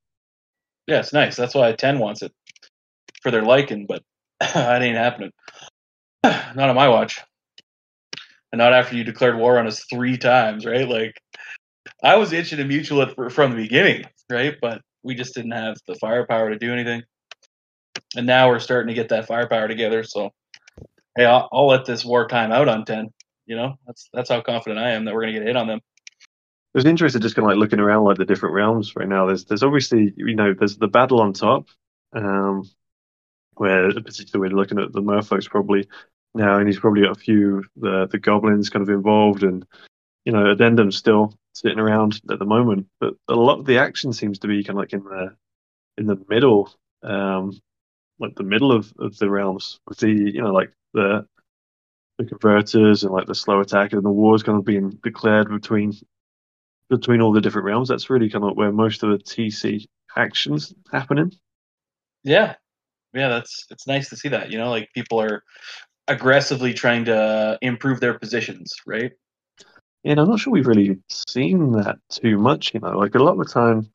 [0.87, 1.35] Yeah, it's nice.
[1.35, 2.31] That's why 10 wants it
[3.21, 4.03] for their liking, but
[4.39, 5.31] that ain't happening.
[6.23, 7.21] not on my watch.
[8.51, 10.87] And not after you declared war on us three times, right?
[10.87, 11.21] Like,
[12.03, 14.55] I was itching to mutual it from the beginning, right?
[14.59, 17.03] But we just didn't have the firepower to do anything.
[18.15, 20.03] And now we're starting to get that firepower together.
[20.03, 20.31] So,
[21.15, 23.09] hey, I'll, I'll let this war time out on 10.
[23.45, 25.67] You know, that's that's how confident I am that we're going to get hit on
[25.67, 25.79] them.
[25.79, 29.25] It was interesting just kind of like looking around like the different realms right now.
[29.25, 31.67] There's there's obviously you know there's the battle on top,
[32.13, 32.69] um,
[33.59, 35.85] where particularly we're looking at the merfolks probably
[36.33, 39.65] now, and he's probably got a few the the goblins kind of involved, and
[40.25, 42.87] you know addendum still sitting around at the moment.
[43.01, 45.35] But a lot of the action seems to be kind of like in the
[45.97, 47.59] in the middle, um,
[48.17, 51.27] like the middle of, of the realms with the you know like the
[52.17, 55.93] the converters and like the slow attack and the war's kind of being declared between
[56.89, 57.89] between all the different realms.
[57.89, 59.85] That's really kind of where most of the TC
[60.15, 61.33] actions happening.
[62.23, 62.55] Yeah,
[63.13, 64.51] yeah, that's it's nice to see that.
[64.51, 65.43] You know, like people are
[66.07, 69.11] aggressively trying to improve their positions, right?
[70.03, 72.73] Yeah, and I'm not sure we've really seen that too much.
[72.73, 73.89] You know, like a lot of the time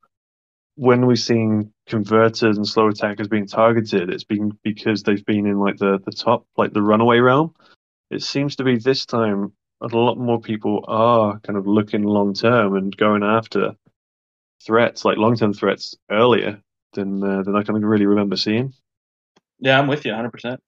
[0.76, 5.58] when we've seen converters and slow attackers being targeted, it's been because they've been in
[5.58, 7.54] like the the top, like the runaway realm.
[8.10, 12.34] It seems to be this time a lot more people are kind of looking long
[12.34, 13.74] term and going after
[14.64, 16.60] threats, like long term threats, earlier
[16.94, 18.72] than uh, than I can really remember seeing.
[19.64, 20.30] Yeah, I'm with you 100.
[20.30, 20.60] percent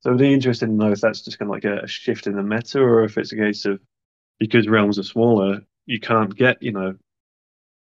[0.00, 2.26] So I'd be interested to know if that's just kind of like a, a shift
[2.26, 3.78] in the meta, or if it's a case of
[4.38, 6.94] because realms are smaller, you can't get you know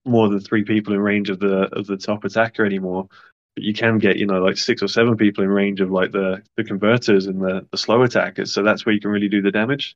[0.04, 3.06] more than three people in range of the of the top attacker anymore.
[3.54, 6.10] But you can get you know like six or seven people in range of like
[6.10, 8.52] the the converters and the the slow attackers.
[8.52, 9.94] So that's where you can really do the damage.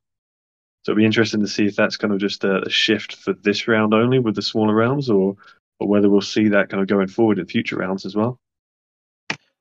[0.83, 3.33] So it'd be interesting to see if that's kind of just a, a shift for
[3.33, 5.35] this round only with the smaller rounds, or
[5.81, 8.39] or whether we'll see that kind of going forward in future rounds as well.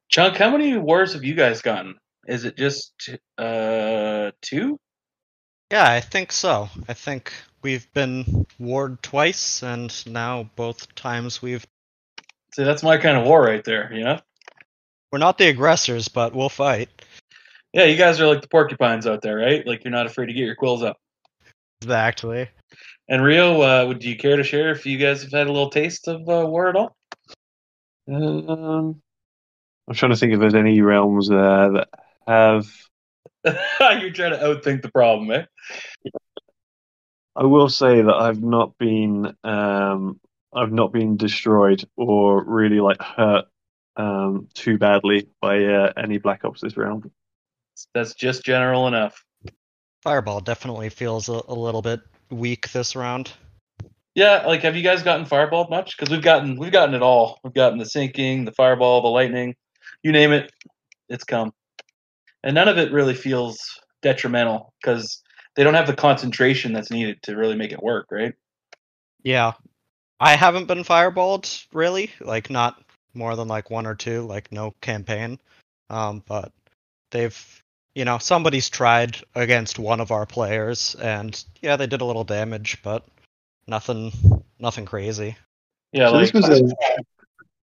[0.09, 1.97] Chunk, how many wars have you guys gotten?
[2.27, 4.79] Is it just uh two?
[5.71, 6.69] Yeah, I think so.
[6.89, 7.33] I think
[7.63, 11.67] we've been warred twice, and now both times we've.
[12.55, 13.93] See, that's my kind of war right there.
[13.93, 14.21] You know.
[15.13, 16.89] We're not the aggressors, but we'll fight.
[17.73, 19.67] Yeah, you guys are like the porcupines out there, right?
[19.67, 20.97] Like you're not afraid to get your quills up.
[21.83, 22.49] Exactly.
[23.09, 25.71] And Rio, uh, would you care to share if you guys have had a little
[25.71, 26.97] taste of uh, war at all?
[28.11, 29.01] Um,
[29.89, 31.89] I'm trying to think if there's any realms there that
[32.27, 32.67] have.
[33.45, 35.45] You're trying to outthink the problem, eh?
[37.35, 40.21] I will say that I've not been um,
[40.53, 43.47] I've not been destroyed or really like hurt
[43.97, 47.11] um, too badly by uh, any Black Ops this round.
[47.95, 49.25] That's just general enough.
[50.03, 53.33] Fireball definitely feels a, a little bit weak this round.
[54.15, 55.97] Yeah, like have you guys gotten fireballed much?
[55.97, 57.39] Because we've gotten we've gotten it all.
[57.43, 59.55] We've gotten the sinking, the fireball, the lightning,
[60.03, 60.53] you name it,
[61.09, 61.53] it's come,
[62.43, 63.59] and none of it really feels
[64.03, 65.23] detrimental because
[65.57, 68.35] they don't have the concentration that's needed to really make it work, right?
[69.23, 69.53] Yeah.
[70.21, 72.81] I haven't been fireballed really, like not
[73.15, 75.39] more than like one or two, like no campaign.
[75.91, 76.53] Um, but
[77.11, 77.63] they've
[77.95, 82.25] you know, somebody's tried against one of our players and yeah, they did a little
[82.25, 83.05] damage, but
[83.67, 84.13] nothing
[84.61, 85.37] nothing crazy.
[85.93, 86.99] Yeah, So like this was a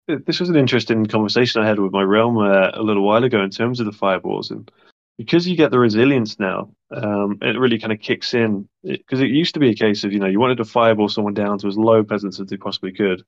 [0.06, 3.42] this was an interesting conversation I had with my realm uh, a little while ago
[3.42, 4.70] in terms of the fireballs, and
[5.18, 8.68] because you get the resilience now, um, it really kind of kicks in.
[8.84, 11.34] Because it, used to be a case of you know you wanted to fireball someone
[11.34, 13.24] down to as low peasants as they possibly could,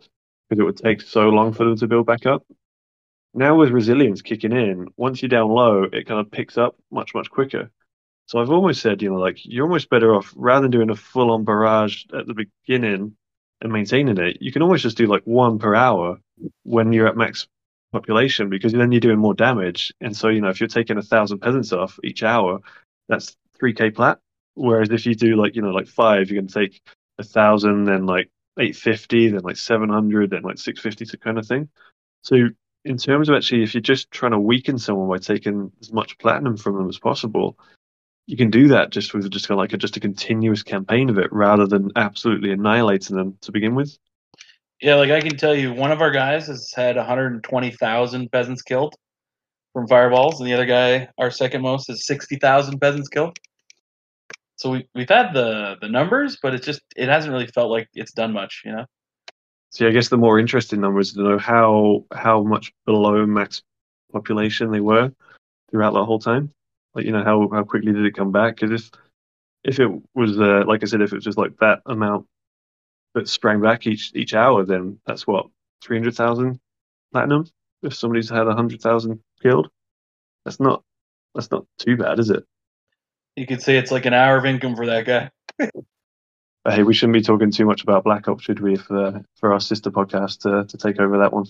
[0.49, 2.45] because it would take so long for them to build back up.
[3.35, 7.14] Now with resilience kicking in, once you're down low, it kind of picks up much
[7.14, 7.70] much quicker.
[8.26, 10.97] So I've almost said, you know, like you're almost better off rather than doing a
[10.97, 13.16] full on barrage at the beginning
[13.61, 14.38] and maintaining it.
[14.40, 16.18] You can always just do like one per hour
[16.62, 17.48] when you're at max
[17.92, 19.92] population because then you're doing more damage.
[20.00, 22.61] And so, you know, if you're taking a thousand peasants off each hour,
[23.09, 24.18] that's 3k plat.
[24.54, 26.80] Whereas if you do like, you know, like five, going to take
[27.18, 31.68] a thousand, then like 850, then like 700, then like 650 kind of thing.
[32.22, 32.48] So,
[32.84, 36.16] in terms of actually, if you're just trying to weaken someone by taking as much
[36.18, 37.59] platinum from them as possible,
[38.29, 41.33] you can do that just with just like a, just a continuous campaign of it
[41.33, 43.97] rather than absolutely annihilating them to begin with.
[44.83, 48.95] yeah, like I can tell you, one of our guys has had 120,000 peasants killed
[49.72, 53.39] from fireballs, and the other guy, our second most, is 60,000 peasants killed.
[54.57, 57.89] So we we've had the the numbers, but it's just it hasn't really felt like
[57.95, 58.85] it's done much, you know.
[59.70, 63.62] So I guess the more interesting number is to know how how much below max
[64.12, 65.12] population they were
[65.70, 66.53] throughout the whole time.
[66.95, 68.57] Like you know how how quickly did it come back?
[68.57, 68.91] Because if
[69.64, 72.26] if it was uh, like I said, if it was just like that amount
[73.14, 75.47] that sprang back each each hour, then that's what
[75.82, 76.61] three hundred thousand
[77.12, 77.47] platinum.
[77.82, 79.68] If somebody's had hundred thousand killed,
[80.45, 80.82] that's not
[81.34, 82.45] that's not too bad, is it?
[83.36, 85.30] You could say it's like an hour of income for that guy.
[86.64, 88.76] But hey, we shouldn't be talking too much about Black Ops, should we?
[88.76, 91.47] For for our sister podcast to to take over that one.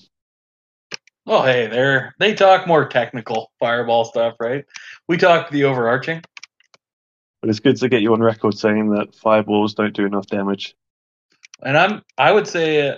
[1.29, 4.65] Well, hey, they're they talk more technical fireball stuff, right?
[5.09, 6.23] We talk the overarching.
[7.43, 10.75] But it's good to get you on record saying that fireballs don't do enough damage.
[11.63, 12.97] and I'm I would say uh,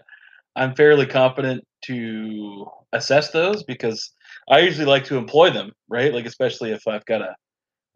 [0.55, 4.12] I'm fairly competent to assess those because
[4.49, 6.14] I usually like to employ them, right?
[6.14, 7.35] Like especially if I've got a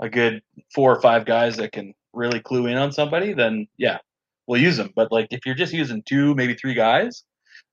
[0.03, 0.43] a good
[0.75, 3.99] four or five guys that can really clue in on somebody, then yeah,
[4.49, 4.93] we'll use them.
[4.97, 7.23] But like if you're just using two, maybe three guys,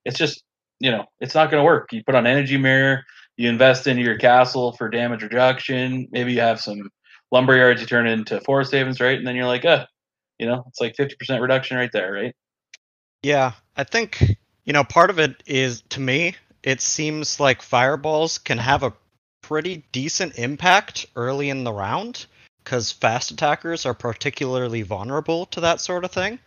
[0.06, 0.44] it's just
[0.82, 1.94] you know it's not going to work.
[1.94, 3.06] You put on energy mirror,
[3.38, 6.08] you invest into your castle for damage reduction.
[6.12, 6.90] Maybe you have some
[7.32, 9.18] lumber yards you turn into forest havens, right?
[9.18, 9.86] And then you're like, uh,
[10.40, 12.36] you know, it's like fifty percent reduction right there, right?
[13.24, 18.40] Yeah, I think you know part of it is to me it seems like fireballs
[18.40, 18.94] can have a
[19.42, 22.26] pretty decent impact early in the round
[22.64, 26.40] because fast attackers are particularly vulnerable to that sort of thing.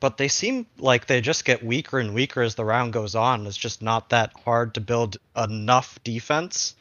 [0.00, 3.46] But they seem like they just get weaker and weaker as the round goes on.
[3.46, 6.74] It's just not that hard to build enough defense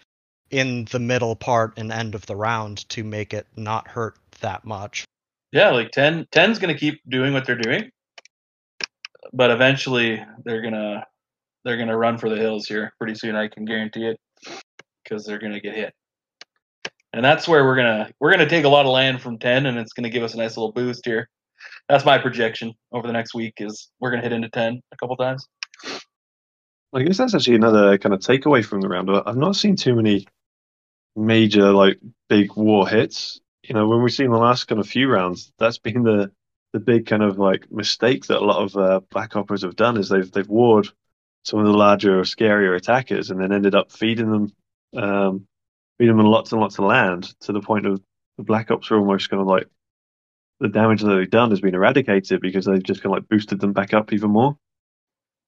[0.49, 4.66] in the middle part and end of the round to make it not hurt that
[4.66, 5.05] much.
[5.51, 7.91] Yeah, like 10 10's going to keep doing what they're doing,
[9.34, 11.05] but eventually they're gonna
[11.64, 13.36] they're gonna run for the hills here pretty soon.
[13.36, 14.20] I can guarantee it
[15.03, 15.93] because they're gonna get hit,
[17.14, 19.78] and that's where we're gonna we're gonna take a lot of land from 10, and
[19.78, 21.30] it's gonna give us a nice little boost here.
[21.89, 25.16] That's my projection over the next week is we're gonna hit into 10 a couple
[25.18, 25.47] times.
[26.93, 29.09] I guess that's actually another kind of takeaway from the round.
[29.09, 30.28] I've not seen too many
[31.16, 31.99] major like
[32.30, 33.39] big war hits.
[33.64, 36.32] You know, when we've seen the last kind of few rounds, that's been the
[36.74, 39.97] the big kind of like mistake that a lot of uh, black operas have done
[39.97, 40.88] is they've they've warred
[41.43, 44.53] some of the larger, or scarier attackers and then ended up feeding them,
[44.95, 45.47] um,
[45.97, 48.01] feeding them lots and lots of land to the point of
[48.38, 49.68] the black ops are almost kind of like
[50.64, 53.59] the damage that they've done has been eradicated because they've just kind of like boosted
[53.59, 54.57] them back up even more.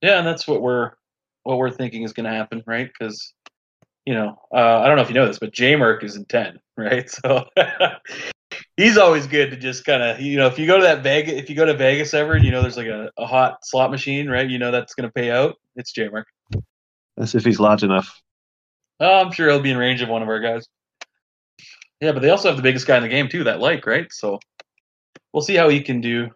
[0.01, 0.91] Yeah, and that's what we're
[1.43, 2.91] what we're thinking is gonna happen, right?
[2.91, 3.34] Because
[4.05, 6.26] you know, uh, I don't know if you know this, but J Merc is in
[6.26, 7.09] 10, right?
[7.09, 7.45] So
[8.78, 11.34] he's always good to just kind of, you know, if you go to that Vegas,
[11.34, 14.30] if you go to Vegas ever, you know, there's like a, a hot slot machine,
[14.30, 14.47] right?
[14.47, 15.55] You know, that's going to pay out.
[15.76, 16.28] It's J Merc.
[17.18, 18.22] As if he's large enough.
[18.99, 20.68] Oh, I'm sure he'll be in range of one of our guys.
[22.01, 24.11] Yeah, but they also have the biggest guy in the game too, that like, right?
[24.11, 24.39] So
[25.36, 26.30] we'll see how he can do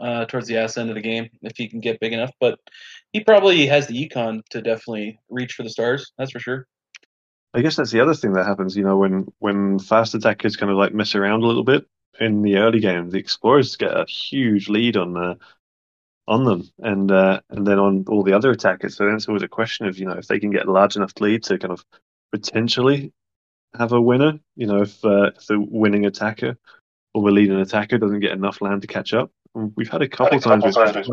[0.00, 2.32] uh, towards the ass end of the game if he can get big enough.
[2.40, 2.58] But
[3.12, 6.12] he probably has the econ to definitely reach for the stars.
[6.16, 6.66] That's for sure.
[7.52, 10.72] I guess that's the other thing that happens, you know, when when fast attackers kind
[10.72, 11.86] of like mess around a little bit
[12.18, 15.34] in the early game, the explorers get a huge lead on uh,
[16.26, 18.96] on them, and uh, and then on all the other attackers.
[18.96, 21.12] So it's always a question of you know if they can get a large enough
[21.20, 21.84] lead to kind of
[22.32, 23.12] potentially
[23.78, 24.40] have a winner.
[24.56, 26.56] You know, if uh, if the winning attacker
[27.14, 29.30] or the leading attacker doesn't get enough land to catch up.
[29.54, 30.74] We've had a couple couple times.
[30.74, 31.08] times.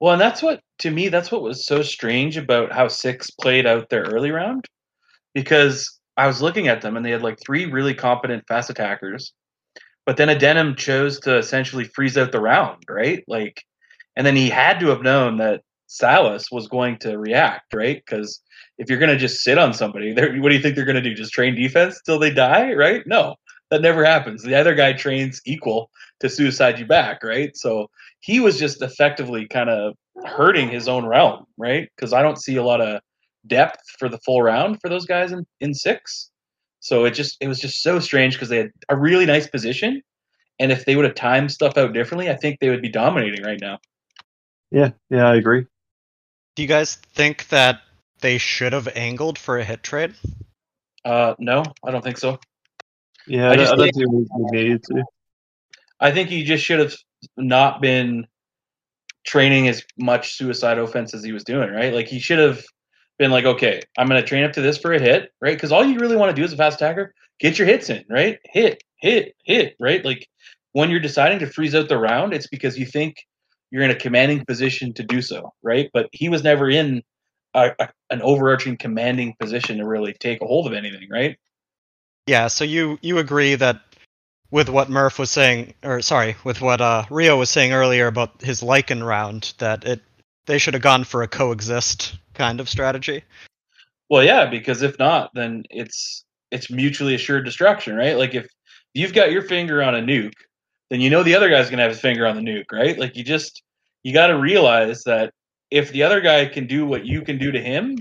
[0.00, 3.66] Well, and that's what to me that's what was so strange about how six played
[3.66, 4.66] out their early round,
[5.34, 9.32] because I was looking at them and they had like three really competent fast attackers,
[10.06, 13.22] but then Adenum chose to essentially freeze out the round, right?
[13.28, 13.62] Like,
[14.16, 18.02] and then he had to have known that Salus was going to react, right?
[18.04, 18.40] Because
[18.78, 20.96] if you're going to just sit on somebody, they're- what do you think they're going
[20.96, 21.14] to do?
[21.14, 23.06] Just train defense till they die, right?
[23.06, 23.36] No,
[23.70, 24.42] that never happens.
[24.42, 25.90] The other guy trains equal
[26.20, 27.56] to suicide you back, right?
[27.56, 27.90] So
[28.20, 29.94] he was just effectively kind of
[30.24, 31.88] hurting his own realm, right?
[31.96, 33.00] Because I don't see a lot of
[33.46, 36.30] depth for the full round for those guys in, in six.
[36.80, 40.02] So it just it was just so strange because they had a really nice position,
[40.60, 43.42] and if they would have timed stuff out differently, I think they would be dominating
[43.44, 43.78] right now.
[44.70, 45.66] Yeah, yeah, I agree.
[46.54, 47.80] Do you guys think that
[48.20, 50.14] they should have angled for a hit trade?
[51.04, 52.38] Uh, no, I don't think so.
[53.26, 55.04] Yeah, I just I think- don't think we we needed to.
[55.98, 56.94] I think he just should have
[57.36, 58.26] not been
[59.24, 61.92] training as much suicide offense as he was doing, right?
[61.92, 62.62] Like he should have
[63.18, 65.56] been like, okay, I'm going to train up to this for a hit, right?
[65.56, 68.04] Because all you really want to do as a fast attacker, get your hits in,
[68.08, 68.38] right?
[68.44, 70.04] Hit, hit, hit, right?
[70.04, 70.28] Like
[70.72, 73.16] when you're deciding to freeze out the round, it's because you think
[73.70, 75.90] you're in a commanding position to do so, right?
[75.92, 77.02] But he was never in
[77.54, 81.36] a, a, an overarching commanding position to really take a hold of anything, right?
[82.26, 83.80] Yeah, so you you agree that
[84.50, 88.42] with what Murph was saying, or sorry, with what uh, Rio was saying earlier about
[88.42, 90.00] his Lycan round, that it
[90.46, 93.22] they should have gone for a coexist kind of strategy.
[94.08, 98.16] Well, yeah, because if not, then it's it's mutually assured destruction, right?
[98.16, 98.46] Like if
[98.94, 100.32] you've got your finger on a nuke,
[100.90, 102.98] then you know the other guy's gonna have his finger on the nuke, right?
[102.98, 103.62] Like you just
[104.02, 105.32] you got to realize that
[105.70, 107.98] if the other guy can do what you can do to him,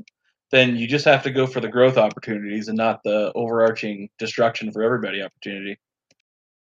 [0.56, 4.72] then you just have to go for the growth opportunities and not the overarching destruction
[4.72, 5.78] for everybody opportunity.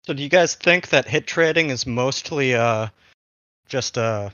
[0.05, 2.87] So do you guys think that hit trading is mostly uh
[3.67, 4.31] just a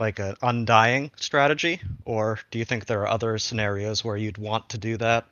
[0.00, 4.68] like an undying strategy, or do you think there are other scenarios where you'd want
[4.70, 5.24] to do that?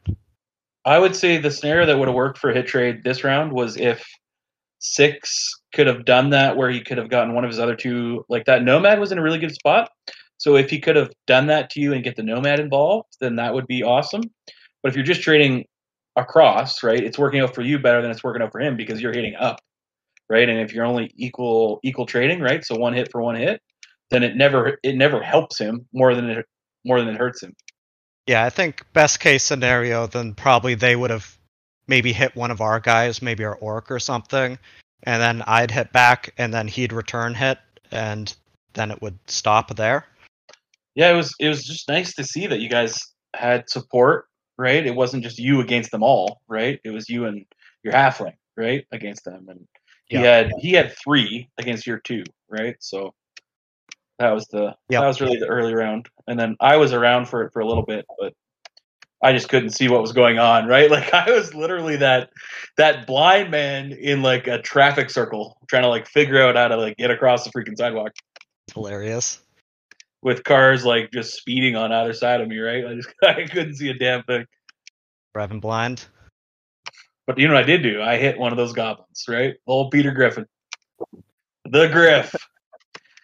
[0.85, 3.77] I would say the scenario that would have worked for hit trade this round was
[3.77, 4.05] if
[4.79, 8.25] six could have done that where he could have gotten one of his other two
[8.29, 9.91] like that nomad was in a really good spot.
[10.43, 13.37] So if he could have done that to you and get the nomad involved, then
[13.37, 14.23] that would be awesome.
[14.83, 15.67] But if you're just trading
[16.17, 19.01] across, right, it's working out for you better than it's working out for him because
[19.01, 19.61] you're hitting up.
[20.29, 20.49] Right.
[20.49, 22.65] And if you're only equal equal trading, right?
[22.65, 23.63] So one hit for one hit,
[24.11, 26.47] then it never it never helps him more than it
[26.85, 27.55] more than it hurts him.
[28.27, 31.39] Yeah, I think best case scenario, then probably they would have
[31.87, 34.59] maybe hit one of our guys, maybe our orc or something,
[35.05, 37.59] and then I'd hit back, and then he'd return hit,
[37.93, 38.35] and
[38.73, 40.07] then it would stop there.
[40.95, 43.01] Yeah, it was it was just nice to see that you guys
[43.35, 44.27] had support,
[44.59, 44.87] right?
[44.87, 46.81] It wasn't just you against them all, right?
[46.85, 47.45] It was you and
[47.83, 49.67] your halfling, right, against them, and
[50.07, 50.23] he Yeah.
[50.23, 52.77] had he had three against your two, right?
[52.81, 53.15] So
[54.19, 55.01] that was the Yep.
[55.01, 57.67] that was really the early round, and then I was around for it for a
[57.67, 58.35] little bit, but
[59.25, 60.91] I just couldn't see what was going on, right?
[60.91, 62.31] Like I was literally that
[62.77, 66.77] that blind man in like a traffic circle, trying to like figure out how to
[66.77, 68.13] like get across the freaking sidewalk
[68.75, 69.41] Hilarious.
[70.23, 72.87] With cars like just speeding on either side of me, right?
[72.87, 74.47] I just I couldn't see a damn thing.
[75.35, 76.07] Driving blind.
[77.27, 78.03] But you know what I did do?
[78.03, 79.55] I hit one of those goblins, right?
[79.67, 80.47] Old Peter Griffin,
[81.65, 82.35] the Griff,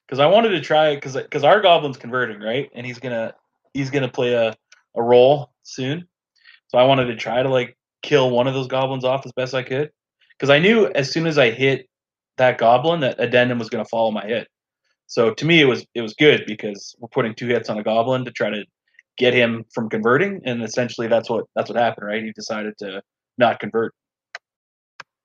[0.07, 2.71] because I wanted to try because because our goblin's converting, right?
[2.75, 3.35] And he's gonna
[3.75, 4.57] he's gonna play a
[4.95, 6.07] a role soon,
[6.69, 9.53] so I wanted to try to like kill one of those goblins off as best
[9.53, 9.91] I could,
[10.39, 11.89] because I knew as soon as I hit
[12.37, 14.49] that goblin that addendum was gonna follow my hit.
[15.09, 17.83] So to me, it was it was good because we're putting two hits on a
[17.83, 18.65] goblin to try to
[19.17, 22.23] get him from converting, and essentially that's what that's what happened, right?
[22.23, 23.03] He decided to
[23.39, 23.95] not convert.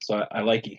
[0.01, 0.77] So I, I like you.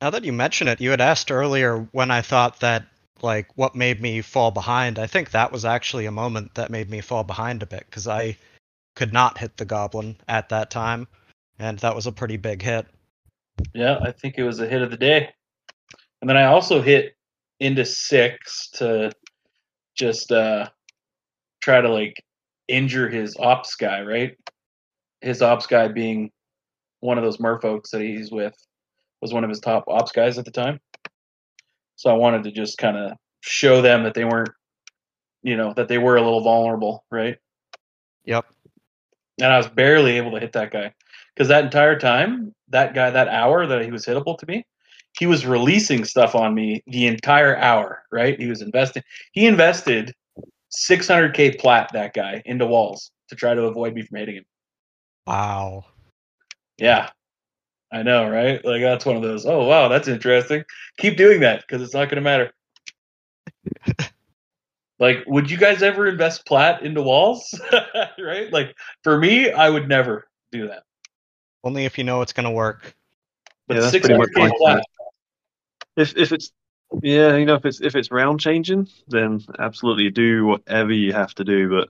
[0.00, 2.86] Now that you mention it, you had asked earlier when I thought that,
[3.20, 4.98] like, what made me fall behind.
[4.98, 8.08] I think that was actually a moment that made me fall behind a bit, because
[8.08, 8.36] I
[8.96, 11.06] could not hit the goblin at that time,
[11.58, 12.86] and that was a pretty big hit.
[13.74, 15.28] Yeah, I think it was a hit of the day.
[16.20, 17.14] And then I also hit
[17.60, 19.12] into six to
[19.94, 20.66] just uh
[21.60, 22.22] try to like
[22.68, 24.36] injure his ops guy, right?
[25.20, 26.30] His ops guy being
[27.00, 28.54] one of those merfolks that he's with
[29.20, 30.80] was one of his top ops guys at the time.
[31.96, 34.50] So I wanted to just kind of show them that they weren't,
[35.42, 37.36] you know, that they were a little vulnerable, right?
[38.24, 38.46] Yep.
[39.40, 40.94] And I was barely able to hit that guy
[41.34, 44.64] because that entire time, that guy, that hour that he was hittable to me,
[45.18, 48.38] he was releasing stuff on me the entire hour, right?
[48.38, 49.02] He was investing.
[49.32, 50.14] He invested
[50.70, 54.44] 600k plat that guy into walls to try to avoid me from hitting him.
[55.26, 55.84] Wow.
[56.78, 57.10] Yeah,
[57.92, 58.64] I know, right?
[58.64, 59.46] Like that's one of those.
[59.46, 60.64] Oh wow, that's interesting.
[60.98, 62.52] Keep doing that because it's not going to matter.
[64.98, 67.58] like, would you guys ever invest plat into walls?
[68.18, 68.52] right?
[68.52, 70.84] Like for me, I would never do that.
[71.62, 72.94] Only if you know it's going to work.
[73.66, 74.84] But Yeah, that's pretty much 600k plat.
[76.00, 76.52] If if it's
[77.02, 81.34] yeah, you know, if it's if it's round changing, then absolutely do whatever you have
[81.36, 81.68] to do.
[81.70, 81.88] But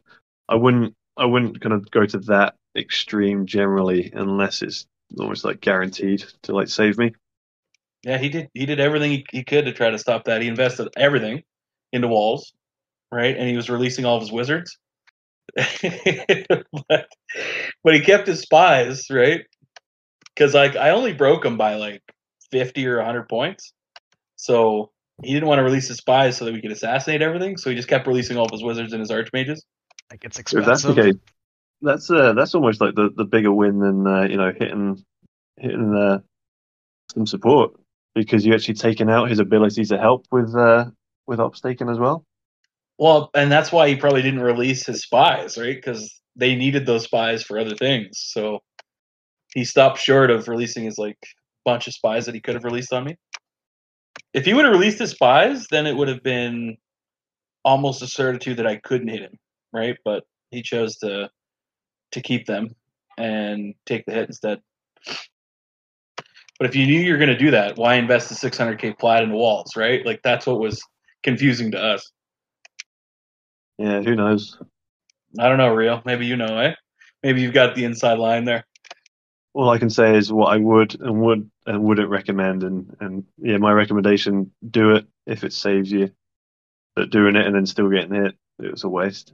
[0.49, 4.87] I wouldn't I wouldn't kind of go to that extreme generally unless it's
[5.19, 7.13] almost like guaranteed to like save me.
[8.03, 8.49] Yeah, he did.
[8.55, 10.43] He did everything he, he could to try to stop that.
[10.43, 11.43] He invested everything
[11.93, 12.53] into walls,
[13.13, 13.37] right?
[13.37, 14.79] And he was releasing all of his wizards.
[15.57, 17.09] but,
[17.83, 19.43] but he kept his spies, right?
[20.35, 22.03] Because like I only broke him by like
[22.51, 23.73] fifty or hundred points,
[24.41, 24.91] so
[25.23, 27.59] he didn't want to release his spies so that we could assassinate everything.
[27.59, 29.61] So he just kept releasing all of his wizards and his archmages.
[30.11, 31.15] Like it's If that's the case,
[31.83, 35.05] that's uh that's almost like the, the bigger win than uh, you know hitting
[35.59, 36.21] hitting uh,
[37.13, 37.73] some support
[38.15, 40.87] because you actually taken out his ability to help with uh
[41.27, 42.25] with op staking as well.
[42.99, 45.77] Well, and that's why he probably didn't release his spies, right?
[45.77, 48.19] Because they needed those spies for other things.
[48.19, 48.61] So
[49.55, 51.19] he stopped short of releasing his like
[51.67, 53.17] bunch of spies that he could have released on me.
[54.33, 56.77] If he would have released his spies, then it would have been
[57.65, 59.39] almost a certitude that I couldn't hit him,
[59.73, 59.97] right?
[60.05, 61.31] But he chose to
[62.13, 62.75] to keep them
[63.19, 64.61] and take the hit instead.
[66.59, 69.23] But if you knew you were going to do that, why invest the 600k plat
[69.23, 70.05] into walls, right?
[70.05, 70.83] Like that's what was
[71.23, 72.11] confusing to us.
[73.79, 74.59] Yeah, who knows?
[75.39, 76.03] I don't know, real.
[76.05, 76.75] Maybe you know, eh?
[77.23, 78.67] Maybe you've got the inside line there.
[79.53, 83.25] All I can say is what I would and would and wouldn't recommend, and and
[83.39, 86.11] yeah, my recommendation: do it if it saves you.
[86.97, 89.33] But doing it and then still getting hit, it was a waste.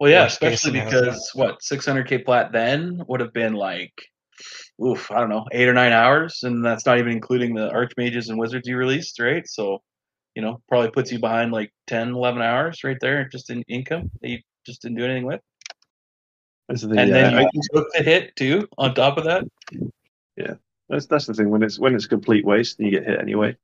[0.00, 3.92] Well, yeah, Worst especially because what 600k plat then would have been like,
[4.84, 8.28] oof, I don't know, eight or nine hours, and that's not even including the archmages
[8.28, 9.46] and wizards you released, right?
[9.46, 9.82] So,
[10.36, 14.10] you know, probably puts you behind like 10, 11 hours right there just in income
[14.22, 15.57] that you just didn't do anything with, That's
[16.68, 19.44] the, and then uh, you took the hit too on top of that.
[20.36, 20.54] Yeah,
[20.88, 23.56] that's that's the thing when it's when it's complete waste and you get hit anyway.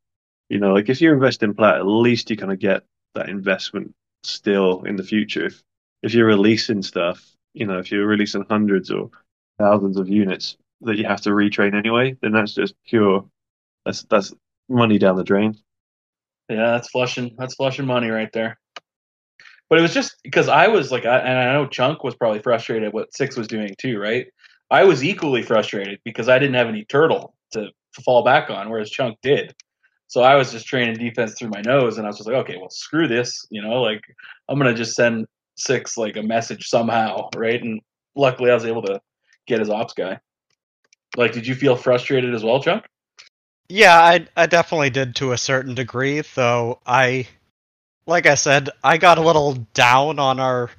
[0.49, 2.83] You know, like if you invest in plat, at least you kind of get
[3.15, 5.47] that investment still in the future.
[5.47, 5.63] If
[6.03, 9.11] if you're releasing stuff, you know, if you're releasing hundreds or
[9.59, 13.25] thousands of units that you have to retrain anyway, then that's just pure.
[13.85, 14.35] That's that's
[14.69, 15.57] money down the drain.
[16.49, 17.35] Yeah, that's flushing.
[17.39, 18.59] That's flushing money right there.
[19.69, 22.41] But it was just because I was like, I, and I know Chunk was probably
[22.41, 24.27] frustrated what Six was doing too, right?
[24.71, 28.69] I was equally frustrated because I didn't have any turtle to, to fall back on,
[28.71, 29.55] whereas Chunk did.
[30.09, 32.57] So I was just training defense through my nose, and I was just like, okay,
[32.57, 34.03] well, screw this, you know, like
[34.49, 37.63] I'm gonna just send Six like a message somehow, right?
[37.63, 37.81] And
[38.17, 39.01] luckily, I was able to
[39.47, 40.19] get his ops guy.
[41.17, 42.85] Like, did you feel frustrated as well, Chunk?
[43.69, 47.29] Yeah, I I definitely did to a certain degree, though I
[48.07, 50.71] like I said, I got a little down on our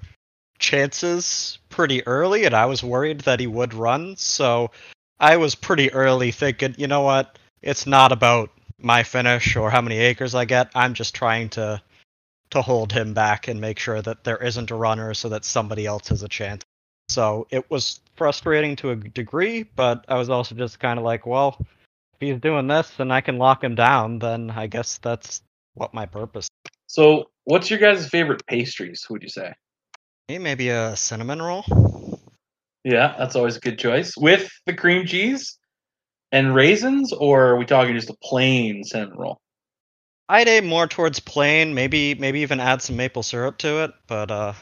[0.59, 4.71] chances pretty early and I was worried that he would run, so
[5.19, 7.38] I was pretty early thinking, you know what?
[7.61, 10.69] It's not about my finish or how many acres I get.
[10.76, 11.82] I'm just trying to
[12.51, 15.86] to hold him back and make sure that there isn't a runner so that somebody
[15.86, 16.63] else has a chance.
[17.09, 21.26] So it was frustrating to a degree, but I was also just kind of like,
[21.26, 25.41] well, if he's doing this and I can lock him down, then I guess that's
[25.73, 26.47] what my purpose.
[26.88, 29.06] So, what's your guys' favorite pastries?
[29.10, 29.54] Would you say?
[30.28, 31.64] Hey, maybe a cinnamon roll.
[32.84, 34.16] Yeah, that's always a good choice.
[34.18, 35.58] With the cream cheese
[36.32, 39.42] and raisins, or are we talking just a plain cinnamon roll?
[40.28, 44.32] I'd aim more towards plain, maybe maybe even add some maple syrup to it, but
[44.32, 44.54] uh,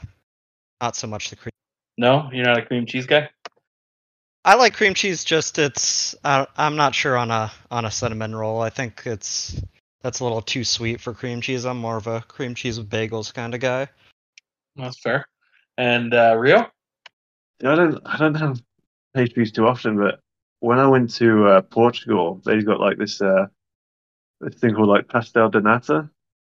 [0.81, 1.51] not so much the cream.
[1.97, 3.29] No, you're not a cream cheese guy.
[4.45, 5.23] I like cream cheese.
[5.23, 8.61] Just it's uh, I'm not sure on a on a cinnamon roll.
[8.61, 9.61] I think it's
[10.03, 11.65] that's a little too sweet for cream cheese.
[11.65, 13.87] I'm more of a cream cheese with bagels kind of guy.
[14.75, 15.25] That's fair.
[15.77, 16.67] And uh, Rio,
[17.61, 18.61] Yeah, I don't I don't have
[19.15, 20.19] pastries too often, but
[20.59, 23.47] when I went to uh, Portugal, they've got like this uh
[24.41, 26.09] this thing called like pastel de nata,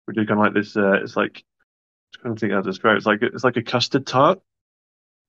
[0.05, 1.42] which is kind of like this uh it's like
[2.14, 2.99] trying to think how to describe it.
[2.99, 4.40] It's like it's like a custard tart,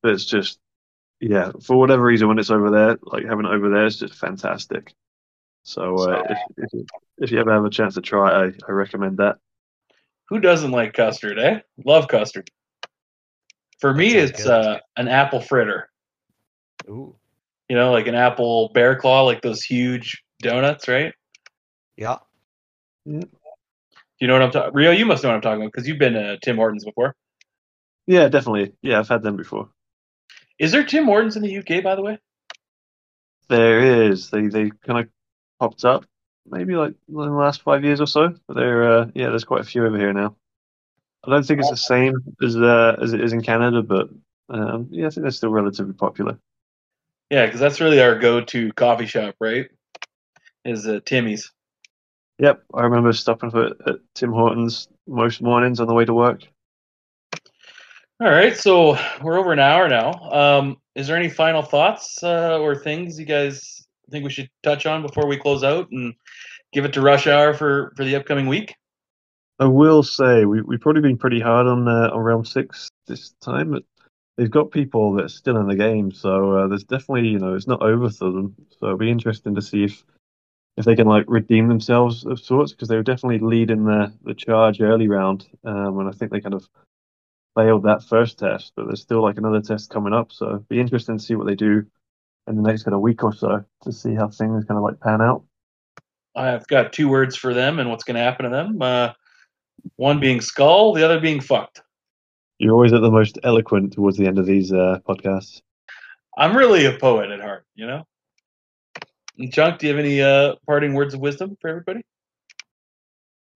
[0.04, 0.60] but it's just
[1.22, 1.52] yeah.
[1.62, 4.94] For whatever reason, when it's over there, like having it over there is just fantastic.
[5.70, 6.86] So uh, if, if you,
[7.20, 9.38] if you ever have a chance to try it, I, I recommend that.
[10.30, 11.60] Who doesn't like custard, eh?
[11.86, 12.50] Love custard.
[13.80, 14.52] For me, sounds it's good.
[14.52, 15.88] uh, an apple fritter.
[16.90, 17.16] Ooh.
[17.70, 21.14] You know, like an apple bear claw, like those huge donuts, right?
[21.96, 22.18] Yeah.
[23.06, 23.22] You
[24.22, 24.74] know what I'm talking?
[24.74, 27.16] Rio, you must know what I'm talking about because you've been to Tim Hortons before.
[28.08, 28.74] Yeah, definitely.
[28.82, 29.70] Yeah, I've had them before.
[30.58, 32.18] Is there Tim Hortons in the UK, by the way?
[33.50, 34.32] There is.
[34.32, 35.10] They they kind of
[35.60, 36.06] popped up
[36.52, 38.34] maybe like in the last five years or so.
[38.48, 40.36] But they're uh, yeah, there's quite a few over here now.
[41.24, 44.10] I don't think it's the same as uh, as it is in Canada, but
[44.50, 46.38] um, yeah, I think they're still relatively popular.
[47.30, 49.70] Yeah, because that's really our go-to coffee shop, right?
[50.66, 51.52] Is uh, Timmy's.
[52.40, 56.42] Yep, I remember stopping for at Tim Hortons most mornings on the way to work.
[58.22, 60.12] All right, so we're over an hour now.
[60.32, 63.79] Um, is there any final thoughts uh, or things you guys
[64.10, 66.14] think we should touch on before we close out and
[66.74, 68.76] give it to rush hour for for the upcoming week?
[69.60, 73.32] I will say we we've probably been pretty hard on uh, on Realm Six this
[73.42, 73.84] time, but
[74.38, 77.56] they've got people that are still in the game, so uh, there's definitely you know
[77.56, 78.56] it's not over for them.
[78.80, 80.04] So it'll be interesting to see if
[80.78, 84.34] if they can like redeem themselves of sorts because they were definitely leading the the
[84.34, 86.68] charge early round, um, and I think they kind of
[87.56, 90.80] failed that first test, but there's still like another test coming up, so it'll be
[90.80, 91.86] interesting to see what they do
[92.50, 95.00] in the next kind of week or so to see how things kind of like
[95.00, 95.44] pan out.
[96.36, 98.82] I've got two words for them and what's going to happen to them.
[98.82, 99.14] Uh,
[99.96, 101.82] one being skull, the other being fucked.
[102.58, 105.62] You're always at the most eloquent towards the end of these uh, podcasts.
[106.38, 108.06] I'm really a poet at heart, you know.
[109.38, 112.02] And Chunk, do you have any uh, parting words of wisdom for everybody?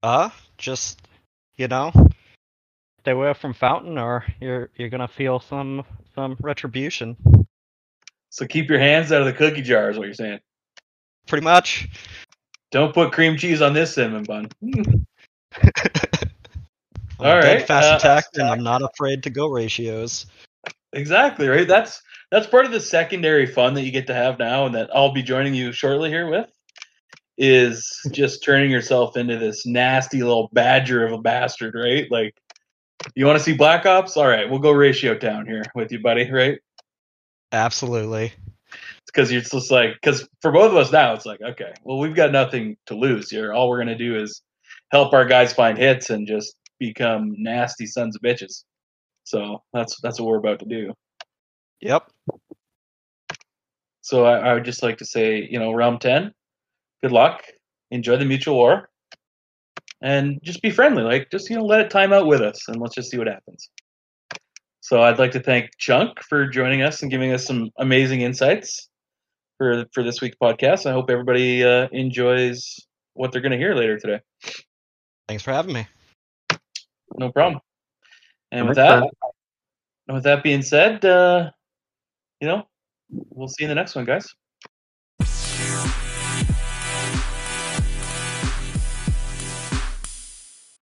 [0.01, 1.01] Uh, just
[1.55, 1.91] you know,
[3.01, 5.83] stay away from Fountain, or you're you're gonna feel some
[6.15, 7.17] some retribution.
[8.33, 10.39] So keep your hands out of the cookie jar, is what you're saying.
[11.27, 11.87] Pretty much.
[12.71, 14.49] Don't put cream cheese on this cinnamon bun.
[14.73, 15.03] I'm
[17.19, 20.25] All right, fast uh, attack, and I'm not afraid to go ratios.
[20.93, 21.67] Exactly right.
[21.67, 24.89] That's that's part of the secondary fun that you get to have now, and that
[24.95, 26.49] I'll be joining you shortly here with,
[27.37, 32.09] is just turning yourself into this nasty little badger of a bastard, right?
[32.09, 32.35] Like,
[33.13, 34.17] you want to see Black Ops?
[34.17, 36.31] All right, we'll go ratio town here with you, buddy.
[36.31, 36.57] Right?
[37.53, 38.33] Absolutely.
[39.05, 42.15] Because you're just like, because for both of us now, it's like, okay, well, we've
[42.15, 43.53] got nothing to lose here.
[43.53, 44.41] All we're gonna do is
[44.91, 48.63] help our guys find hits and just become nasty sons of bitches.
[49.23, 50.93] So that's that's what we're about to do.
[51.81, 52.09] Yep.
[54.01, 56.33] So I, I would just like to say, you know, round 10,
[57.01, 57.43] good luck.
[57.91, 58.89] Enjoy the mutual war.
[60.01, 61.03] And just be friendly.
[61.03, 63.27] Like, just, you know, let it time out with us and let's just see what
[63.27, 63.69] happens.
[64.83, 68.89] So I'd like to thank Chunk for joining us and giving us some amazing insights
[69.57, 70.85] for for this week's podcast.
[70.85, 74.19] I hope everybody uh, enjoys what they're going to hear later today.
[75.29, 75.87] Thanks for having me.
[77.15, 77.61] No problem.
[78.51, 79.03] And with that,
[80.09, 81.51] and with that being said, uh,
[82.41, 82.67] you know,
[83.09, 84.35] we'll see you in the next one, guys.